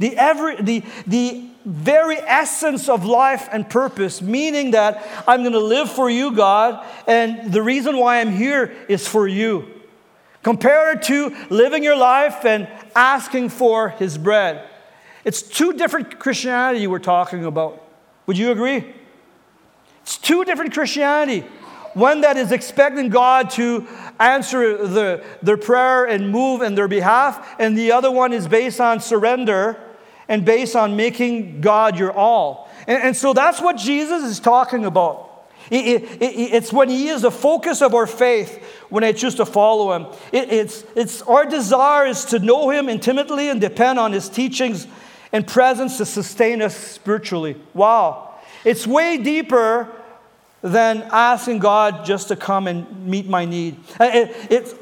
The, 0.00 0.16
every, 0.16 0.56
the, 0.56 0.82
the 1.06 1.44
very 1.66 2.16
essence 2.16 2.88
of 2.88 3.04
life 3.04 3.50
and 3.52 3.68
purpose, 3.68 4.22
meaning 4.22 4.70
that 4.70 5.06
I'm 5.28 5.42
going 5.42 5.52
to 5.52 5.60
live 5.60 5.92
for 5.92 6.08
you, 6.08 6.32
God, 6.32 6.84
and 7.06 7.52
the 7.52 7.62
reason 7.62 7.98
why 7.98 8.20
I'm 8.20 8.32
here 8.32 8.74
is 8.88 9.06
for 9.06 9.28
you. 9.28 9.68
Compare 10.42 10.92
it 10.92 11.02
to 11.02 11.36
living 11.50 11.84
your 11.84 11.98
life 11.98 12.46
and 12.46 12.66
asking 12.96 13.50
for 13.50 13.90
his 13.90 14.16
bread. 14.16 14.66
It's 15.22 15.42
two 15.42 15.74
different 15.74 16.18
Christianity 16.18 16.86
we're 16.86 16.98
talking 16.98 17.44
about. 17.44 17.86
Would 18.24 18.38
you 18.38 18.52
agree? 18.52 18.94
It's 20.00 20.16
two 20.16 20.46
different 20.46 20.72
Christianity. 20.72 21.46
One 21.92 22.22
that 22.22 22.38
is 22.38 22.52
expecting 22.52 23.10
God 23.10 23.50
to 23.50 23.86
answer 24.18 24.86
the, 24.86 25.22
their 25.42 25.58
prayer 25.58 26.06
and 26.06 26.30
move 26.30 26.62
in 26.62 26.74
their 26.74 26.88
behalf, 26.88 27.56
and 27.58 27.76
the 27.76 27.92
other 27.92 28.10
one 28.10 28.32
is 28.32 28.48
based 28.48 28.80
on 28.80 29.00
surrender 29.00 29.78
and 30.30 30.44
based 30.44 30.76
on 30.76 30.94
making 30.96 31.60
God 31.60 31.98
your 31.98 32.12
all. 32.12 32.70
And, 32.86 33.02
and 33.02 33.16
so 33.16 33.34
that's 33.34 33.60
what 33.60 33.76
Jesus 33.76 34.22
is 34.22 34.38
talking 34.38 34.86
about. 34.86 35.26
It, 35.70 36.02
it, 36.02 36.22
it, 36.22 36.54
it's 36.54 36.72
when 36.72 36.88
He 36.88 37.08
is 37.08 37.22
the 37.22 37.32
focus 37.32 37.82
of 37.82 37.94
our 37.94 38.06
faith 38.06 38.64
when 38.90 39.02
I 39.02 39.10
choose 39.10 39.34
to 39.34 39.44
follow 39.44 39.92
Him. 39.92 40.06
it's, 40.32 40.84
it's 40.94 41.20
our 41.22 41.44
desire 41.44 42.06
is 42.06 42.24
to 42.26 42.38
know 42.38 42.70
Him 42.70 42.88
intimately 42.88 43.50
and 43.50 43.60
depend 43.60 43.98
on 43.98 44.12
His 44.12 44.28
teachings 44.28 44.86
and 45.32 45.46
presence 45.46 45.98
to 45.98 46.06
sustain 46.06 46.62
us 46.62 46.76
spiritually. 46.76 47.56
Wow. 47.74 48.36
It's 48.64 48.86
way 48.86 49.18
deeper 49.18 49.88
than 50.62 51.02
asking 51.10 51.58
God 51.58 52.04
just 52.04 52.28
to 52.28 52.36
come 52.36 52.68
and 52.68 53.06
meet 53.06 53.26
my 53.26 53.46
need. 53.46 53.78
It, 53.98 54.76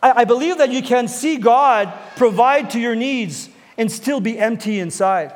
I 0.00 0.24
believe 0.24 0.58
that 0.58 0.70
you 0.70 0.82
can 0.82 1.08
see 1.08 1.36
God 1.38 1.92
provide 2.16 2.70
to 2.70 2.80
your 2.80 2.94
needs 2.96 3.48
and 3.82 3.90
still 3.90 4.20
be 4.20 4.38
empty 4.38 4.78
inside. 4.78 5.34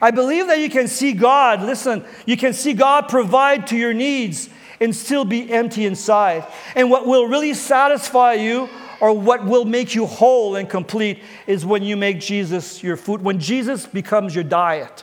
I 0.00 0.12
believe 0.12 0.46
that 0.46 0.60
you 0.60 0.70
can 0.70 0.86
see 0.86 1.12
God, 1.12 1.60
listen, 1.60 2.04
you 2.24 2.36
can 2.36 2.52
see 2.52 2.72
God 2.72 3.08
provide 3.08 3.66
to 3.66 3.76
your 3.76 3.92
needs 3.92 4.48
and 4.80 4.94
still 4.94 5.24
be 5.24 5.52
empty 5.52 5.84
inside. 5.84 6.46
And 6.76 6.88
what 6.88 7.04
will 7.04 7.26
really 7.26 7.52
satisfy 7.52 8.34
you 8.34 8.68
or 9.00 9.12
what 9.12 9.44
will 9.44 9.64
make 9.64 9.92
you 9.92 10.06
whole 10.06 10.54
and 10.54 10.70
complete 10.70 11.20
is 11.48 11.66
when 11.66 11.82
you 11.82 11.96
make 11.96 12.20
Jesus 12.20 12.80
your 12.80 12.96
food, 12.96 13.22
when 13.22 13.40
Jesus 13.40 13.86
becomes 13.86 14.36
your 14.36 14.44
diet. 14.44 15.02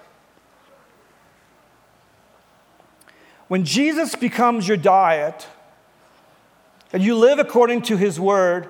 When 3.50 3.66
Jesus 3.66 4.16
becomes 4.16 4.66
your 4.66 4.78
diet, 4.78 5.46
and 6.94 7.04
you 7.04 7.18
live 7.18 7.38
according 7.38 7.82
to 7.84 7.98
his 7.98 8.18
word, 8.18 8.70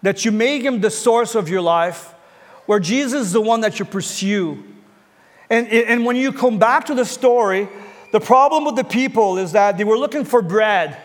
that 0.00 0.24
you 0.24 0.32
make 0.32 0.62
him 0.62 0.80
the 0.80 0.90
source 0.90 1.34
of 1.34 1.50
your 1.50 1.60
life, 1.60 2.14
where 2.66 2.80
Jesus 2.80 3.26
is 3.26 3.32
the 3.32 3.40
one 3.40 3.62
that 3.62 3.78
you 3.78 3.84
pursue. 3.84 4.62
And, 5.48 5.68
and 5.68 6.04
when 6.04 6.16
you 6.16 6.32
come 6.32 6.58
back 6.58 6.86
to 6.86 6.94
the 6.94 7.04
story, 7.04 7.68
the 8.12 8.20
problem 8.20 8.64
with 8.64 8.76
the 8.76 8.84
people 8.84 9.38
is 9.38 9.52
that 9.52 9.78
they 9.78 9.84
were 9.84 9.98
looking 9.98 10.24
for 10.24 10.42
bread. 10.42 11.00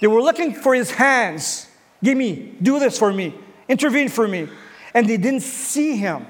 They 0.00 0.06
were 0.06 0.22
looking 0.22 0.54
for 0.54 0.74
his 0.74 0.90
hands. 0.90 1.68
Give 2.02 2.16
me, 2.16 2.54
do 2.62 2.78
this 2.78 2.98
for 2.98 3.12
me, 3.12 3.34
intervene 3.68 4.08
for 4.08 4.26
me. 4.26 4.48
And 4.94 5.08
they 5.08 5.16
didn't 5.16 5.42
see 5.42 5.96
him. 5.96 6.26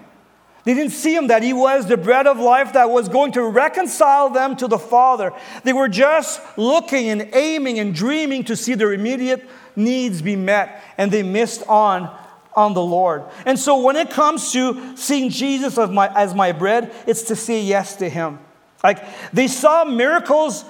They 0.64 0.74
didn't 0.74 0.92
see 0.92 1.14
him 1.14 1.28
that 1.28 1.42
he 1.42 1.54
was 1.54 1.86
the 1.86 1.96
bread 1.96 2.26
of 2.26 2.38
life 2.38 2.74
that 2.74 2.90
was 2.90 3.08
going 3.08 3.32
to 3.32 3.42
reconcile 3.42 4.28
them 4.28 4.54
to 4.56 4.68
the 4.68 4.78
Father. 4.78 5.32
They 5.64 5.72
were 5.72 5.88
just 5.88 6.42
looking 6.58 7.08
and 7.08 7.30
aiming 7.32 7.78
and 7.78 7.94
dreaming 7.94 8.44
to 8.44 8.56
see 8.56 8.74
their 8.74 8.92
immediate 8.92 9.48
needs 9.76 10.20
be 10.20 10.36
met, 10.36 10.82
and 10.98 11.10
they 11.10 11.22
missed 11.22 11.62
on 11.68 12.14
on 12.58 12.74
the 12.74 12.82
Lord. 12.82 13.22
And 13.46 13.56
so 13.56 13.80
when 13.80 13.94
it 13.94 14.10
comes 14.10 14.50
to 14.52 14.96
seeing 14.96 15.30
Jesus 15.30 15.78
as 15.78 15.90
my, 15.90 16.12
as 16.12 16.34
my 16.34 16.50
bread, 16.50 16.92
it's 17.06 17.22
to 17.22 17.36
say 17.36 17.62
yes 17.62 17.94
to 17.96 18.08
him. 18.08 18.40
Like 18.82 19.04
they 19.32 19.46
saw 19.46 19.84
miracles 19.84 20.64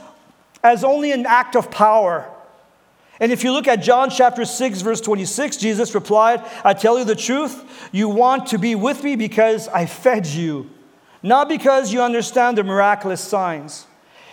as 0.63 0.85
only 0.85 1.13
an 1.13 1.25
act 1.25 1.57
of 1.57 1.71
power. 1.71 2.31
And 3.21 3.33
if 3.33 3.43
you 3.43 3.53
look 3.53 3.67
at 3.67 3.77
John 3.77 4.11
chapter 4.11 4.45
6, 4.45 4.83
verse 4.83 5.01
26, 5.01 5.57
Jesus 5.57 5.95
replied, 5.95 6.45
I 6.63 6.75
tell 6.75 6.99
you 6.99 7.07
the 7.07 7.17
truth, 7.17 7.89
you 7.91 8.09
want 8.11 8.49
to 8.49 8.59
be 8.59 8.75
with 8.75 9.03
me 9.03 9.17
because 9.17 9.67
I 9.69 9.87
fed 9.87 10.27
you, 10.27 10.71
not 11.23 11.49
because 11.49 11.91
you 11.91 12.03
understand 12.03 12.59
the 12.59 12.65
miraculous 12.65 13.23
signs. 13.23 13.87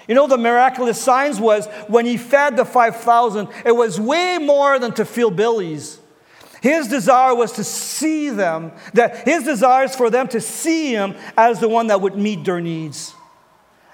You 0.10 0.14
know, 0.14 0.28
the 0.28 0.38
miraculous 0.38 1.02
signs 1.02 1.40
was 1.40 1.68
when 1.88 2.06
he 2.06 2.18
fed 2.18 2.58
the 2.58 2.66
5,000, 2.66 3.48
it 3.66 3.72
was 3.72 4.00
way 4.00 4.40
more 4.40 4.78
than 4.78 4.92
to 4.96 5.06
fill 5.06 5.32
bellies. 5.32 6.00
His 6.66 6.88
desire 6.88 7.36
was 7.36 7.52
to 7.52 7.64
see 7.64 8.32
them, 8.32 8.72
that 8.96 9.28
his 9.28 9.44
desire 9.44 9.84
is 9.84 9.96
for 9.96 10.10
them 10.10 10.28
to 10.30 10.42
see 10.42 10.92
him 10.92 11.14
as 11.38 11.60
the 11.60 11.70
one 11.70 11.86
that 11.88 12.02
would 12.02 12.16
meet 12.16 12.44
their 12.44 12.60
needs, 12.60 13.14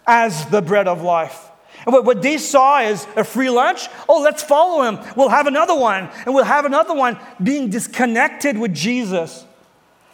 as 0.08 0.46
the 0.46 0.62
bread 0.62 0.88
of 0.88 1.02
life. 1.02 1.50
And 1.86 1.94
what, 1.94 2.22
they 2.22 2.38
saw 2.38 2.80
is 2.80 3.06
a 3.18 3.26
free 3.26 3.50
lunch. 3.50 3.90
Oh, 4.08 4.22
let's 4.22 4.42
follow 4.42 4.84
him. 4.84 5.00
We'll 5.18 5.28
have 5.28 5.48
another 5.48 5.76
one, 5.76 6.10
and 6.26 6.34
we'll 6.34 6.46
have 6.46 6.64
another 6.64 6.94
one 6.94 7.20
being 7.44 7.70
disconnected 7.70 8.58
with 8.58 8.74
Jesus. 8.74 9.46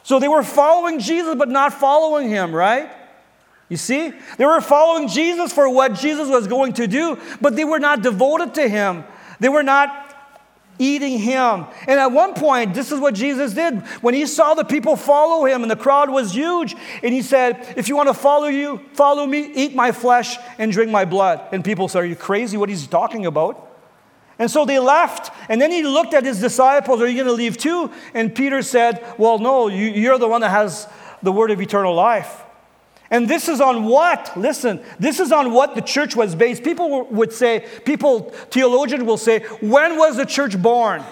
So 0.02 0.18
they 0.18 0.28
were 0.28 0.42
following 0.42 0.98
Jesus, 0.98 1.36
but 1.36 1.50
not 1.50 1.76
following 1.76 2.28
him, 2.28 2.56
right? 2.56 2.90
You 3.70 3.78
see? 3.78 4.14
They 4.40 4.46
were 4.48 4.62
following 4.62 5.10
Jesus 5.10 5.54
for 5.54 5.70
what 5.70 5.94
Jesus 5.94 6.28
was 6.28 6.48
going 6.48 6.74
to 6.74 6.88
do, 6.88 7.20
but 7.40 7.56
they 7.56 7.66
were 7.66 7.78
not 7.78 8.02
devoted 8.02 8.56
to 8.56 8.68
him. 8.68 9.04
They 9.40 9.50
were 9.50 9.62
not 9.62 10.07
eating 10.80 11.18
him. 11.20 11.66
And 11.88 12.00
at 12.00 12.12
one 12.12 12.34
point, 12.34 12.74
this 12.74 12.92
is 12.92 13.00
what 13.00 13.14
Jesus 13.14 13.54
did. 13.54 13.80
When 14.02 14.14
he 14.14 14.26
saw 14.26 14.54
the 14.54 14.64
people 14.64 14.96
follow 14.96 15.46
him 15.46 15.62
and 15.62 15.72
the 15.72 15.76
crowd 15.76 16.10
was 16.10 16.34
huge, 16.34 16.76
and 17.04 17.14
he 17.14 17.22
said, 17.22 17.74
If 17.78 17.90
you 17.90 17.96
want 17.96 18.10
to 18.10 18.14
follow 18.14 18.48
you, 18.48 18.82
follow 18.94 19.26
me, 19.26 19.52
eat 19.54 19.76
my 19.76 19.92
flesh 19.92 20.38
and 20.58 20.72
drink 20.72 20.92
my 20.92 21.06
blood. 21.06 21.42
And 21.52 21.64
people 21.64 21.88
said, 21.88 22.00
Are 22.04 22.06
you 22.06 22.16
crazy? 22.16 22.58
What 22.58 22.70
is 22.70 22.82
he 22.82 22.88
talking 22.88 23.26
about? 23.26 23.64
And 24.40 24.52
so 24.52 24.66
they 24.66 24.80
left. 24.80 25.32
And 25.50 25.60
then 25.60 25.72
he 25.72 25.84
looked 25.84 26.14
at 26.14 26.24
his 26.24 26.40
disciples, 26.40 27.02
Are 27.02 27.08
you 27.08 27.16
going 27.16 27.28
to 27.28 27.34
leave 27.34 27.58
too? 27.58 27.92
And 28.14 28.34
Peter 28.34 28.62
said, 28.62 29.04
Well, 29.18 29.40
no, 29.40 29.68
you're 29.68 30.20
the 30.20 30.28
one 30.28 30.42
that 30.42 30.52
has 30.52 30.88
the 31.24 31.32
word 31.32 31.52
of 31.52 31.62
eternal 31.62 31.96
life. 31.96 32.44
And 33.10 33.28
this 33.28 33.48
is 33.48 33.62
on 33.62 33.86
what? 33.86 34.36
Listen, 34.36 34.82
this 35.00 35.20
is 35.20 35.32
on 35.32 35.52
what 35.52 35.76
the 35.76 35.82
church 35.82 36.16
was 36.16 36.36
based. 36.36 36.64
People 36.64 37.06
would 37.06 37.32
say, 37.32 37.66
people, 37.86 38.32
theologians 38.52 39.04
will 39.04 39.18
say, 39.18 39.40
when 39.62 39.98
was 39.98 40.18
the 40.18 40.26
church 40.26 40.62
born? 40.62 41.04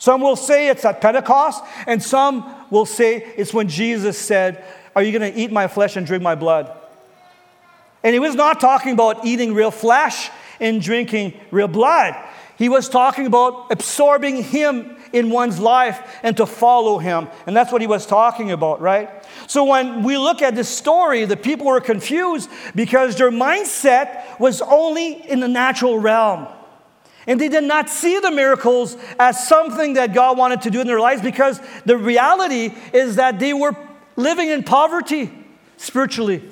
Some 0.00 0.22
will 0.22 0.34
say 0.34 0.68
it's 0.68 0.84
at 0.86 1.02
Pentecost, 1.02 1.62
and 1.86 2.02
some 2.02 2.66
will 2.70 2.86
say 2.86 3.16
it's 3.36 3.52
when 3.52 3.68
Jesus 3.68 4.16
said, 4.16 4.64
Are 4.96 5.02
you 5.02 5.16
going 5.16 5.30
to 5.30 5.38
eat 5.38 5.52
my 5.52 5.68
flesh 5.68 5.94
and 5.96 6.06
drink 6.06 6.22
my 6.22 6.34
blood? 6.34 6.74
And 8.02 8.14
he 8.14 8.18
was 8.18 8.34
not 8.34 8.60
talking 8.60 8.92
about 8.92 9.26
eating 9.26 9.52
real 9.52 9.70
flesh 9.70 10.30
and 10.58 10.80
drinking 10.80 11.38
real 11.50 11.68
blood. 11.68 12.16
He 12.60 12.68
was 12.68 12.90
talking 12.90 13.24
about 13.24 13.72
absorbing 13.72 14.42
him 14.42 14.94
in 15.14 15.30
one's 15.30 15.58
life 15.58 15.98
and 16.22 16.36
to 16.36 16.44
follow 16.44 16.98
him. 16.98 17.28
And 17.46 17.56
that's 17.56 17.72
what 17.72 17.80
he 17.80 17.86
was 17.86 18.04
talking 18.04 18.50
about, 18.50 18.82
right? 18.82 19.08
So 19.46 19.64
when 19.64 20.02
we 20.02 20.18
look 20.18 20.42
at 20.42 20.54
this 20.54 20.68
story, 20.68 21.24
the 21.24 21.38
people 21.38 21.64
were 21.64 21.80
confused 21.80 22.50
because 22.74 23.16
their 23.16 23.30
mindset 23.30 24.38
was 24.38 24.60
only 24.60 25.26
in 25.26 25.40
the 25.40 25.48
natural 25.48 25.98
realm. 25.98 26.48
And 27.26 27.40
they 27.40 27.48
did 27.48 27.64
not 27.64 27.88
see 27.88 28.18
the 28.18 28.30
miracles 28.30 28.94
as 29.18 29.48
something 29.48 29.94
that 29.94 30.12
God 30.12 30.36
wanted 30.36 30.60
to 30.60 30.70
do 30.70 30.82
in 30.82 30.86
their 30.86 31.00
lives 31.00 31.22
because 31.22 31.62
the 31.86 31.96
reality 31.96 32.74
is 32.92 33.16
that 33.16 33.38
they 33.38 33.54
were 33.54 33.74
living 34.16 34.50
in 34.50 34.64
poverty 34.64 35.32
spiritually. 35.78 36.42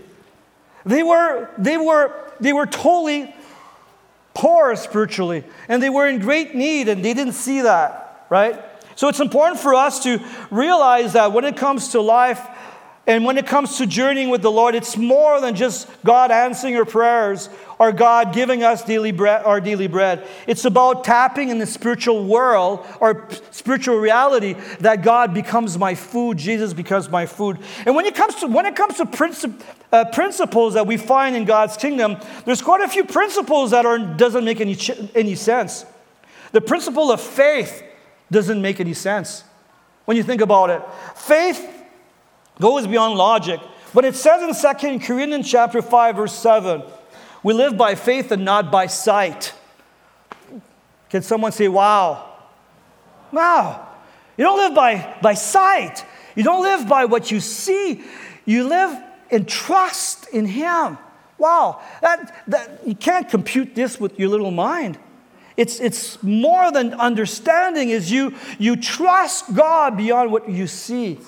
They 0.87 1.03
were, 1.03 1.51
they 1.59 1.77
were, 1.77 2.33
they 2.41 2.55
were 2.55 2.65
totally 2.65 3.35
poor 4.39 4.75
spiritually, 4.77 5.45
and 5.69 5.83
they 5.83 5.91
were 5.91 6.09
in 6.09 6.19
great 6.19 6.55
need, 6.55 6.89
and 6.89 7.05
they 7.05 7.13
didn't 7.13 7.35
see 7.35 7.61
that 7.61 8.09
right? 8.29 8.61
So 8.97 9.09
it's 9.09 9.21
important 9.21 9.61
for 9.61 9.75
us 9.75 10.03
to 10.05 10.21
realize 10.51 11.13
that 11.13 11.33
when 11.33 11.45
it 11.45 11.57
comes 11.57 11.89
to 11.91 12.01
life 12.01 12.47
and 13.07 13.25
when 13.25 13.39
it 13.39 13.47
comes 13.47 13.79
to 13.79 13.87
journeying 13.87 14.29
with 14.29 14.43
the 14.43 14.51
Lord, 14.51 14.75
it's 14.75 14.97
more 14.97 15.41
than 15.41 15.55
just 15.55 15.89
God 16.05 16.31
answering 16.31 16.77
our 16.77 16.85
prayers 16.85 17.49
or 17.79 17.91
God 17.93 18.35
giving 18.35 18.63
us 18.63 18.85
daily 18.85 19.13
bread, 19.13 19.45
our 19.45 19.63
daily 19.63 19.87
bread. 19.87 20.27
It's 20.47 20.67
about 20.67 21.05
tapping 21.05 21.49
in 21.49 21.59
the 21.59 21.65
spiritual 21.65 22.27
world 22.27 22.85
or 23.01 23.29
spiritual 23.51 23.97
reality 23.97 24.57
that 24.81 25.03
God 25.03 25.33
becomes 25.33 25.79
my 25.79 25.95
food, 25.95 26.37
Jesus 26.37 26.75
becomes 26.75 27.09
my 27.09 27.25
food. 27.25 27.59
And 27.87 27.95
when 27.95 28.05
it 28.05 28.15
comes 28.15 28.35
to 28.37 28.47
when 28.47 28.67
it 28.67 28.77
comes 28.77 28.97
to 28.97 29.07
princip- 29.07 29.63
uh, 29.93 30.05
principles 30.07 30.75
that 30.75 30.87
we 30.87 30.97
find 30.97 31.35
in 31.35 31.45
God's 31.45 31.77
kingdom, 31.77 32.17
there's 32.45 32.63
quite 32.63 32.83
a 32.83 32.89
few 32.89 33.05
principles 33.05 33.71
that 33.71 33.87
are 33.87 33.99
doesn't 33.99 34.45
make 34.45 34.61
any 34.61 34.77
any 35.15 35.35
sense. 35.35 35.85
The 36.53 36.61
principle 36.61 37.11
of 37.11 37.21
faith 37.21 37.83
doesn't 38.31 38.61
make 38.61 38.81
any 38.81 38.95
sense 38.95 39.45
when 40.05 40.17
you 40.17 40.23
think 40.23 40.41
about 40.41 40.71
it. 40.71 40.83
Faith 41.15 41.67
goes 42.61 42.87
beyond 42.87 43.15
logic. 43.15 43.61
But 43.95 44.05
it 44.05 44.15
says 44.15 44.43
in 44.43 44.99
2 44.99 45.07
Corinthians 45.07 45.51
chapter 45.51 45.81
5, 45.81 46.17
verse 46.17 46.35
7, 46.35 46.83
we 47.43 47.55
live 47.55 47.77
by 47.77 47.95
faith 47.95 48.31
and 48.33 48.45
not 48.45 48.71
by 48.71 48.87
sight. 48.87 49.55
Can 51.09 51.23
someone 51.23 51.53
say, 51.53 51.69
wow? 51.69 52.35
Wow. 53.33 53.89
You 54.37 54.45
don't 54.45 54.59
live 54.59 54.75
by, 54.75 55.17
by 55.23 55.35
sight. 55.35 56.05
You 56.35 56.43
don't 56.43 56.63
live 56.63 56.89
by 56.89 57.07
what 57.07 57.31
you 57.31 57.41
see. 57.41 58.03
You 58.45 58.69
live 58.69 59.03
in 59.31 59.45
trust 59.45 60.29
in 60.29 60.47
Him. 60.47 60.99
Wow, 61.39 61.81
that, 62.03 62.35
that, 62.49 62.87
you 62.87 62.95
can't 62.95 63.29
compute 63.29 63.75
this 63.75 64.01
with 64.01 64.19
your 64.19 64.29
little 64.29 64.51
mind. 64.51 64.99
It's, 65.57 65.81
it's 65.81 66.23
more 66.23 66.71
than 66.71 66.95
understanding 66.95 67.91
is 67.91 68.11
you, 68.11 68.35
you 68.59 68.77
trust 68.77 69.55
God 69.55 69.97
beyond 69.97 70.31
what 70.31 70.49
you 70.49 70.67
see. 70.67 71.19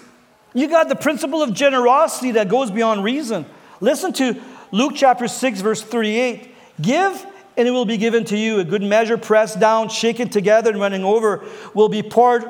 You 0.55 0.69
got 0.69 0.89
the 0.89 0.97
principle 0.97 1.43
of 1.43 1.53
generosity 1.53 2.33
that 2.33 2.49
goes 2.49 2.71
beyond 2.71 3.05
reason. 3.05 3.47
Listen 3.81 4.13
to 4.15 4.41
Luke 4.73 4.93
chapter 4.95 5.29
6, 5.29 5.61
verse 5.61 5.83
38. 5.83 6.55
Give 6.81 7.27
and 7.57 7.69
it 7.69 7.73
will 7.73 7.85
be 7.85 7.97
given 7.97 8.25
to 8.27 8.39
you. 8.39 8.59
A 8.61 8.65
good 8.65 8.83
measure, 8.83 9.19
pressed 9.19 9.61
down, 9.61 9.89
shaken 9.89 10.29
together, 10.29 10.71
and 10.71 10.81
running 10.81 11.05
over, 11.05 11.45
will 11.75 11.89
be 11.89 12.03
poured 12.03 12.45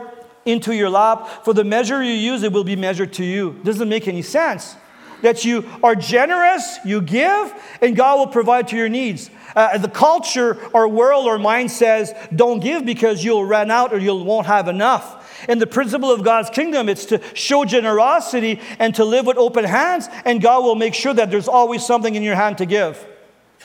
into 0.44 0.72
your 0.72 0.88
lap. 0.88 1.44
For 1.44 1.52
the 1.52 1.64
measure 1.64 2.02
you 2.02 2.12
use, 2.12 2.42
it 2.42 2.52
will 2.52 2.64
be 2.64 2.76
measured 2.76 3.12
to 3.14 3.24
you. 3.24 3.58
Doesn't 3.64 3.88
make 3.88 4.06
any 4.06 4.22
sense. 4.22 4.76
That 5.22 5.44
you 5.44 5.68
are 5.82 5.94
generous, 5.94 6.78
you 6.84 7.00
give, 7.00 7.52
and 7.80 7.94
God 7.96 8.18
will 8.18 8.26
provide 8.26 8.68
to 8.68 8.76
your 8.76 8.88
needs. 8.88 9.30
Uh, 9.54 9.78
the 9.78 9.88
culture 9.88 10.58
or 10.72 10.88
world 10.88 11.26
or 11.26 11.38
mind 11.38 11.70
says, 11.70 12.14
don't 12.34 12.60
give 12.60 12.84
because 12.84 13.24
you'll 13.24 13.44
run 13.44 13.70
out 13.70 13.92
or 13.92 13.98
you 13.98 14.14
won't 14.14 14.46
have 14.46 14.68
enough. 14.68 15.44
And 15.48 15.60
the 15.60 15.66
principle 15.66 16.10
of 16.10 16.22
God's 16.22 16.50
kingdom, 16.50 16.88
it's 16.88 17.06
to 17.06 17.20
show 17.34 17.64
generosity 17.64 18.60
and 18.78 18.94
to 18.94 19.04
live 19.04 19.26
with 19.26 19.38
open 19.38 19.64
hands, 19.64 20.08
and 20.24 20.40
God 20.40 20.64
will 20.64 20.74
make 20.74 20.94
sure 20.94 21.14
that 21.14 21.30
there's 21.30 21.48
always 21.48 21.84
something 21.84 22.14
in 22.14 22.22
your 22.22 22.34
hand 22.34 22.58
to 22.58 22.66
give. 22.66 23.04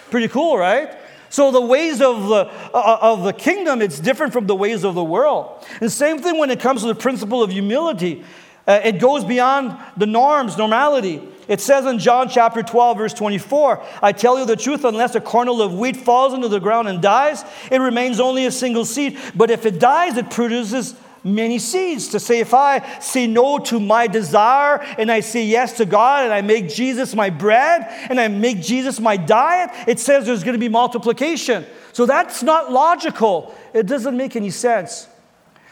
Pretty 0.10 0.28
cool, 0.28 0.58
right? 0.58 0.98
So 1.30 1.52
the 1.52 1.62
ways 1.62 2.02
of 2.02 2.30
the, 2.30 2.50
uh, 2.74 2.98
of 3.02 3.24
the 3.24 3.34
kingdom, 3.34 3.82
it's 3.82 4.00
different 4.00 4.32
from 4.32 4.48
the 4.48 4.56
ways 4.56 4.86
of 4.86 4.96
the 4.96 5.04
world. 5.04 5.66
And 5.82 5.92
same 5.92 6.20
thing 6.20 6.38
when 6.38 6.50
it 6.50 6.60
comes 6.60 6.82
to 6.82 6.88
the 6.88 6.96
principle 6.96 7.44
of 7.44 7.52
humility. 7.52 8.24
Uh, 8.66 8.80
it 8.84 9.00
goes 9.00 9.26
beyond 9.26 9.78
the 9.98 10.06
norms, 10.06 10.58
normality. 10.58 11.22
It 11.48 11.62
says 11.62 11.86
in 11.86 12.00
John 12.00 12.30
chapter 12.30 12.64
12, 12.64 12.98
verse 12.98 13.14
24, 13.14 13.84
I 14.02 14.12
tell 14.12 14.40
you 14.40 14.46
the 14.46 14.56
truth, 14.56 14.84
unless 14.84 15.16
a 15.16 15.22
kernel 15.22 15.62
of 15.62 15.74
wheat 15.74 15.98
falls 15.98 16.34
into 16.34 16.48
the 16.48 16.60
ground 16.60 16.88
and 16.88 17.02
dies, 17.02 17.44
it 17.72 17.80
remains 17.80 18.20
only 18.20 18.46
a 18.46 18.52
single 18.52 18.86
seed. 18.86 19.18
But 19.36 19.52
if 19.52 19.66
it 19.66 19.80
dies, 19.80 20.18
it 20.18 20.32
produces 20.32 20.96
many 21.26 21.60
seeds. 21.60 22.10
To 22.10 22.20
say, 22.20 22.40
if 22.40 22.54
I 22.54 23.00
say 23.00 23.28
no 23.28 23.58
to 23.60 23.80
my 23.80 24.08
desire 24.08 24.78
and 24.98 25.12
I 25.12 25.20
say 25.20 25.44
yes 25.44 25.74
to 25.78 25.86
God 25.86 26.24
and 26.24 26.34
I 26.34 26.42
make 26.42 26.70
Jesus 26.70 27.16
my 27.16 27.30
bread 27.30 27.88
and 28.10 28.20
I 28.20 28.28
make 28.28 28.62
Jesus 28.62 29.00
my 29.00 29.18
diet, 29.18 29.72
it 29.88 30.00
says 30.00 30.26
there's 30.26 30.44
going 30.44 30.54
to 30.54 30.60
be 30.60 30.70
multiplication. 30.70 31.66
So 31.92 32.06
that's 32.06 32.44
not 32.44 32.72
logical. 32.72 33.54
It 33.74 33.88
doesn't 33.88 34.16
make 34.16 34.36
any 34.36 34.52
sense. 34.52 35.08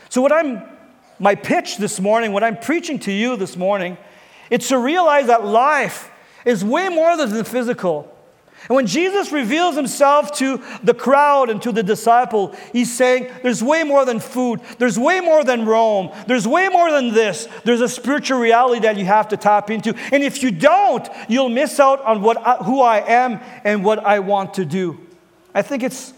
So, 0.09 0.21
what 0.21 0.31
I'm, 0.31 0.61
my 1.19 1.35
pitch 1.35 1.77
this 1.77 1.99
morning, 1.99 2.33
what 2.33 2.43
I'm 2.43 2.57
preaching 2.57 2.99
to 2.99 3.11
you 3.11 3.35
this 3.35 3.57
morning, 3.57 3.97
it's 4.53 4.67
to 4.67 4.77
realize 4.77 5.25
that 5.25 5.43
life 5.43 6.11
is 6.45 6.63
way 6.63 6.87
more 6.87 7.17
than 7.17 7.31
the 7.31 7.43
physical. 7.43 8.07
And 8.69 8.75
when 8.75 8.85
Jesus 8.85 9.31
reveals 9.31 9.75
himself 9.75 10.31
to 10.33 10.61
the 10.83 10.93
crowd 10.93 11.49
and 11.49 11.59
to 11.63 11.71
the 11.71 11.81
disciple, 11.81 12.55
he's 12.71 12.95
saying, 12.95 13.31
There's 13.41 13.63
way 13.63 13.83
more 13.83 14.05
than 14.05 14.19
food. 14.19 14.61
There's 14.77 14.99
way 14.99 15.21
more 15.21 15.43
than 15.43 15.65
Rome. 15.65 16.11
There's 16.27 16.47
way 16.47 16.69
more 16.69 16.91
than 16.91 17.15
this. 17.15 17.47
There's 17.65 17.81
a 17.81 17.89
spiritual 17.89 18.37
reality 18.37 18.81
that 18.81 18.95
you 18.95 19.05
have 19.05 19.27
to 19.29 19.37
tap 19.37 19.71
into. 19.71 19.95
And 20.11 20.21
if 20.21 20.43
you 20.43 20.51
don't, 20.51 21.09
you'll 21.27 21.49
miss 21.49 21.79
out 21.79 21.99
on 22.03 22.21
what 22.21 22.37
I, 22.37 22.57
who 22.57 22.79
I 22.79 22.99
am 22.99 23.39
and 23.63 23.83
what 23.83 24.05
I 24.05 24.19
want 24.19 24.53
to 24.53 24.65
do. 24.65 24.99
I 25.55 25.63
think 25.63 25.81
it's 25.81 26.13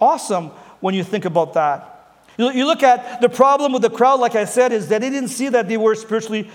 awesome 0.00 0.50
when 0.78 0.94
you 0.94 1.02
think 1.02 1.24
about 1.24 1.54
that. 1.54 2.14
You 2.38 2.66
look 2.66 2.84
at 2.84 3.20
the 3.20 3.28
problem 3.28 3.72
with 3.72 3.82
the 3.82 3.90
crowd, 3.90 4.20
like 4.20 4.36
I 4.36 4.44
said, 4.44 4.70
is 4.70 4.86
that 4.90 5.00
they 5.00 5.10
didn't 5.10 5.30
see 5.30 5.48
that 5.48 5.68
they 5.68 5.76
were 5.76 5.96
spiritually 5.96 6.48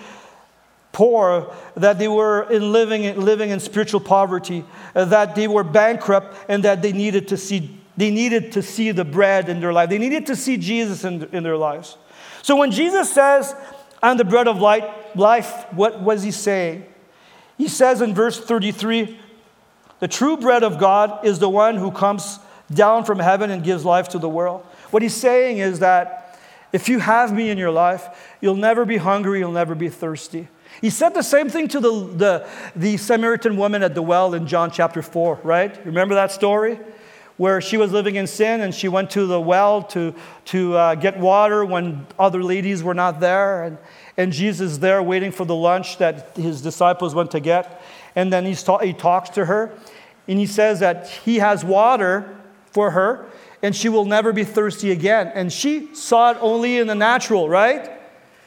poor, 0.93 1.53
that 1.75 1.99
they 1.99 2.07
were 2.07 2.49
in 2.49 2.71
living, 2.71 3.19
living 3.19 3.49
in 3.49 3.59
spiritual 3.59 3.99
poverty, 3.99 4.63
uh, 4.95 5.03
that 5.05 5.35
they 5.35 5.49
were 5.49 5.63
bankrupt, 5.65 6.37
and 6.47 6.63
that 6.63 6.81
they 6.81 6.93
needed 6.93 7.27
to 7.27 7.35
see, 7.35 7.77
they 7.97 8.09
needed 8.09 8.53
to 8.53 8.61
see 8.61 8.91
the 8.91 9.03
bread 9.03 9.49
in 9.49 9.59
their 9.59 9.73
life. 9.73 9.89
They 9.89 9.97
needed 9.97 10.27
to 10.27 10.35
see 10.35 10.55
Jesus 10.55 11.03
in, 11.03 11.27
in 11.33 11.43
their 11.43 11.57
lives. 11.57 11.97
So 12.41 12.55
when 12.55 12.71
Jesus 12.71 13.11
says, 13.11 13.53
I'm 14.01 14.17
the 14.17 14.23
bread 14.23 14.47
of 14.47 14.59
light, 14.59 15.17
life, 15.17 15.65
what 15.73 15.99
was 15.99 16.23
he 16.23 16.31
saying? 16.31 16.85
He 17.57 17.67
says 17.67 18.01
in 18.01 18.13
verse 18.13 18.39
33 18.39 19.19
the 19.99 20.07
true 20.09 20.35
bread 20.35 20.63
of 20.63 20.79
God 20.79 21.25
is 21.25 21.39
the 21.39 21.47
one 21.47 21.77
who 21.77 21.89
comes 21.89 22.37
down 22.73 23.05
from 23.05 23.19
heaven 23.19 23.49
and 23.49 23.63
gives 23.63 23.85
life 23.85 24.09
to 24.09 24.19
the 24.19 24.27
world. 24.27 24.61
What 24.91 25.01
he's 25.01 25.15
saying 25.15 25.59
is 25.59 25.79
that 25.79 26.37
if 26.73 26.89
you 26.89 26.99
have 26.99 27.31
me 27.31 27.49
in 27.49 27.57
your 27.57 27.71
life, 27.71 28.35
you'll 28.41 28.55
never 28.55 28.83
be 28.83 28.97
hungry, 28.97 29.39
you'll 29.39 29.53
never 29.53 29.75
be 29.75 29.87
thirsty. 29.87 30.49
He 30.83 30.89
said 30.89 31.13
the 31.13 31.23
same 31.23 31.47
thing 31.47 31.69
to 31.69 31.79
the, 31.79 31.91
the, 31.91 32.47
the 32.75 32.97
Samaritan 32.97 33.55
woman 33.55 33.83
at 33.83 33.95
the 33.95 34.01
well 34.01 34.33
in 34.33 34.45
John 34.45 34.69
chapter 34.69 35.01
4, 35.01 35.39
right? 35.41 35.85
Remember 35.85 36.13
that 36.15 36.29
story? 36.29 36.77
Where 37.37 37.61
she 37.61 37.77
was 37.77 37.93
living 37.93 38.15
in 38.15 38.27
sin 38.27 38.59
and 38.59 38.75
she 38.75 38.89
went 38.89 39.09
to 39.11 39.25
the 39.25 39.39
well 39.39 39.83
to, 39.83 40.13
to 40.47 40.75
uh, 40.75 40.95
get 40.95 41.17
water 41.17 41.63
when 41.63 42.05
other 42.19 42.43
ladies 42.43 42.83
were 42.83 42.93
not 42.93 43.21
there. 43.21 43.63
And, 43.63 43.77
and 44.17 44.33
Jesus 44.33 44.79
there 44.79 45.01
waiting 45.01 45.31
for 45.31 45.45
the 45.45 45.55
lunch 45.55 45.99
that 45.99 46.35
his 46.35 46.61
disciples 46.61 47.15
went 47.15 47.31
to 47.31 47.39
get. 47.39 47.81
And 48.13 48.33
then 48.33 48.43
he's 48.43 48.61
ta- 48.61 48.79
he 48.79 48.91
talks 48.91 49.29
to 49.29 49.45
her 49.45 49.71
and 50.27 50.37
he 50.37 50.45
says 50.45 50.81
that 50.81 51.07
he 51.07 51.37
has 51.37 51.63
water 51.63 52.37
for 52.65 52.91
her 52.91 53.29
and 53.61 53.73
she 53.73 53.87
will 53.87 54.03
never 54.03 54.33
be 54.33 54.43
thirsty 54.43 54.91
again. 54.91 55.31
And 55.33 55.49
she 55.49 55.95
saw 55.95 56.31
it 56.31 56.37
only 56.41 56.77
in 56.77 56.87
the 56.87 56.95
natural, 56.95 57.47
right? 57.47 58.02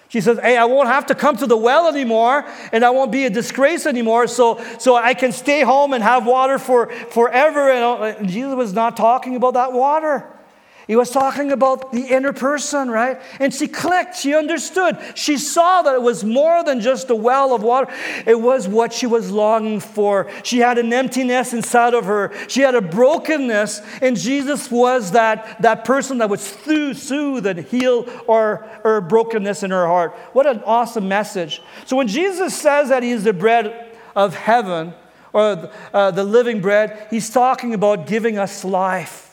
She 0.08 0.20
says, 0.20 0.38
Hey, 0.38 0.56
I 0.56 0.64
won't 0.64 0.88
have 0.88 1.06
to 1.06 1.14
come 1.14 1.36
to 1.38 1.46
the 1.46 1.56
well 1.56 1.88
anymore, 1.88 2.46
and 2.72 2.84
I 2.84 2.90
won't 2.90 3.10
be 3.10 3.24
a 3.24 3.30
disgrace 3.30 3.86
anymore, 3.86 4.26
so, 4.26 4.62
so 4.78 4.94
I 4.94 5.14
can 5.14 5.32
stay 5.32 5.62
home 5.62 5.92
and 5.92 6.02
have 6.02 6.26
water 6.26 6.58
for 6.58 6.90
forever. 7.10 7.70
And 7.70 7.82
uh, 7.84 8.22
Jesus 8.22 8.54
was 8.54 8.72
not 8.72 8.96
talking 8.96 9.36
about 9.36 9.54
that 9.54 9.72
water. 9.72 10.35
He 10.86 10.94
was 10.94 11.10
talking 11.10 11.50
about 11.50 11.90
the 11.90 12.06
inner 12.14 12.32
person, 12.32 12.88
right? 12.88 13.20
And 13.40 13.52
she 13.52 13.66
clicked. 13.66 14.16
She 14.16 14.36
understood. 14.36 14.96
She 15.16 15.36
saw 15.36 15.82
that 15.82 15.96
it 15.96 16.02
was 16.02 16.22
more 16.22 16.62
than 16.62 16.80
just 16.80 17.10
a 17.10 17.14
well 17.14 17.54
of 17.54 17.62
water, 17.64 17.92
it 18.24 18.40
was 18.40 18.68
what 18.68 18.92
she 18.92 19.06
was 19.06 19.30
longing 19.30 19.80
for. 19.80 20.30
She 20.44 20.58
had 20.58 20.78
an 20.78 20.92
emptiness 20.92 21.52
inside 21.52 21.94
of 21.94 22.04
her, 22.04 22.32
she 22.48 22.60
had 22.60 22.76
a 22.76 22.80
brokenness, 22.80 23.82
and 24.00 24.16
Jesus 24.16 24.70
was 24.70 25.10
that, 25.12 25.60
that 25.62 25.84
person 25.84 26.18
that 26.18 26.30
would 26.30 26.40
soothe 26.40 27.46
and 27.46 27.58
heal 27.60 28.06
our, 28.28 28.64
our 28.84 29.00
brokenness 29.00 29.64
in 29.64 29.72
her 29.72 29.86
heart. 29.86 30.12
What 30.34 30.46
an 30.46 30.62
awesome 30.64 31.08
message. 31.08 31.62
So 31.84 31.96
when 31.96 32.06
Jesus 32.06 32.56
says 32.56 32.90
that 32.90 33.02
He 33.02 33.10
is 33.10 33.24
the 33.24 33.32
bread 33.32 33.92
of 34.14 34.36
heaven, 34.36 34.94
or 35.32 35.70
uh, 35.92 36.12
the 36.12 36.24
living 36.24 36.60
bread, 36.60 37.08
He's 37.10 37.28
talking 37.28 37.74
about 37.74 38.06
giving 38.06 38.38
us 38.38 38.64
life. 38.64 39.25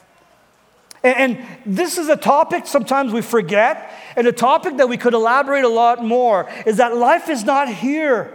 And, 1.03 1.37
this 1.65 1.97
is 1.97 2.07
a 2.07 2.15
topic 2.15 2.65
sometimes 2.65 3.11
we 3.13 3.21
forget, 3.21 3.91
and 4.15 4.27
a 4.27 4.31
topic 4.31 4.77
that 4.77 4.87
we 4.87 4.97
could 4.97 5.13
elaborate 5.13 5.63
a 5.63 5.69
lot 5.69 6.03
more 6.03 6.49
is 6.65 6.77
that 6.77 6.95
life 6.95 7.29
is 7.29 7.43
not 7.43 7.67
here. 7.67 8.33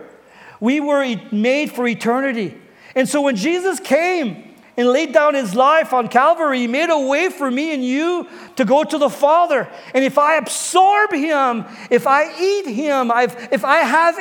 We 0.61 0.81
were 0.81 1.17
made 1.33 1.73
for 1.73 1.87
eternity. 1.87 2.57
And 2.95 3.09
so 3.09 3.23
when 3.23 3.37
Jesus 3.37 3.81
came 3.81 4.55
and 4.77 4.89
laid 4.89 5.13
down 5.13 5.35
his 5.35 5.55
life 5.55 5.93
on 5.93 6.09
Calvary, 6.09 6.61
he 6.61 6.67
made 6.67 6.91
a 6.91 6.99
way 6.99 7.31
for 7.31 7.51
me 7.51 7.75
and 7.75 7.85
you 7.85 8.29
to 8.57 8.65
go 8.65 8.85
to 8.85 8.99
the 8.99 9.11
Father. 9.11 9.69
And 9.95 10.05
if 10.05 10.19
I 10.19 10.37
absorb 10.37 11.13
him, 11.13 11.65
if 11.91 12.07
I 12.07 12.39
eat 12.41 12.67
him, 12.67 13.11
I've, 13.11 13.49
if 13.53 13.65
I 13.65 13.79
have 13.79 14.19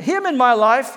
him, 0.00 0.26
in 0.26 0.36
my 0.36 0.52
life, 0.54 0.96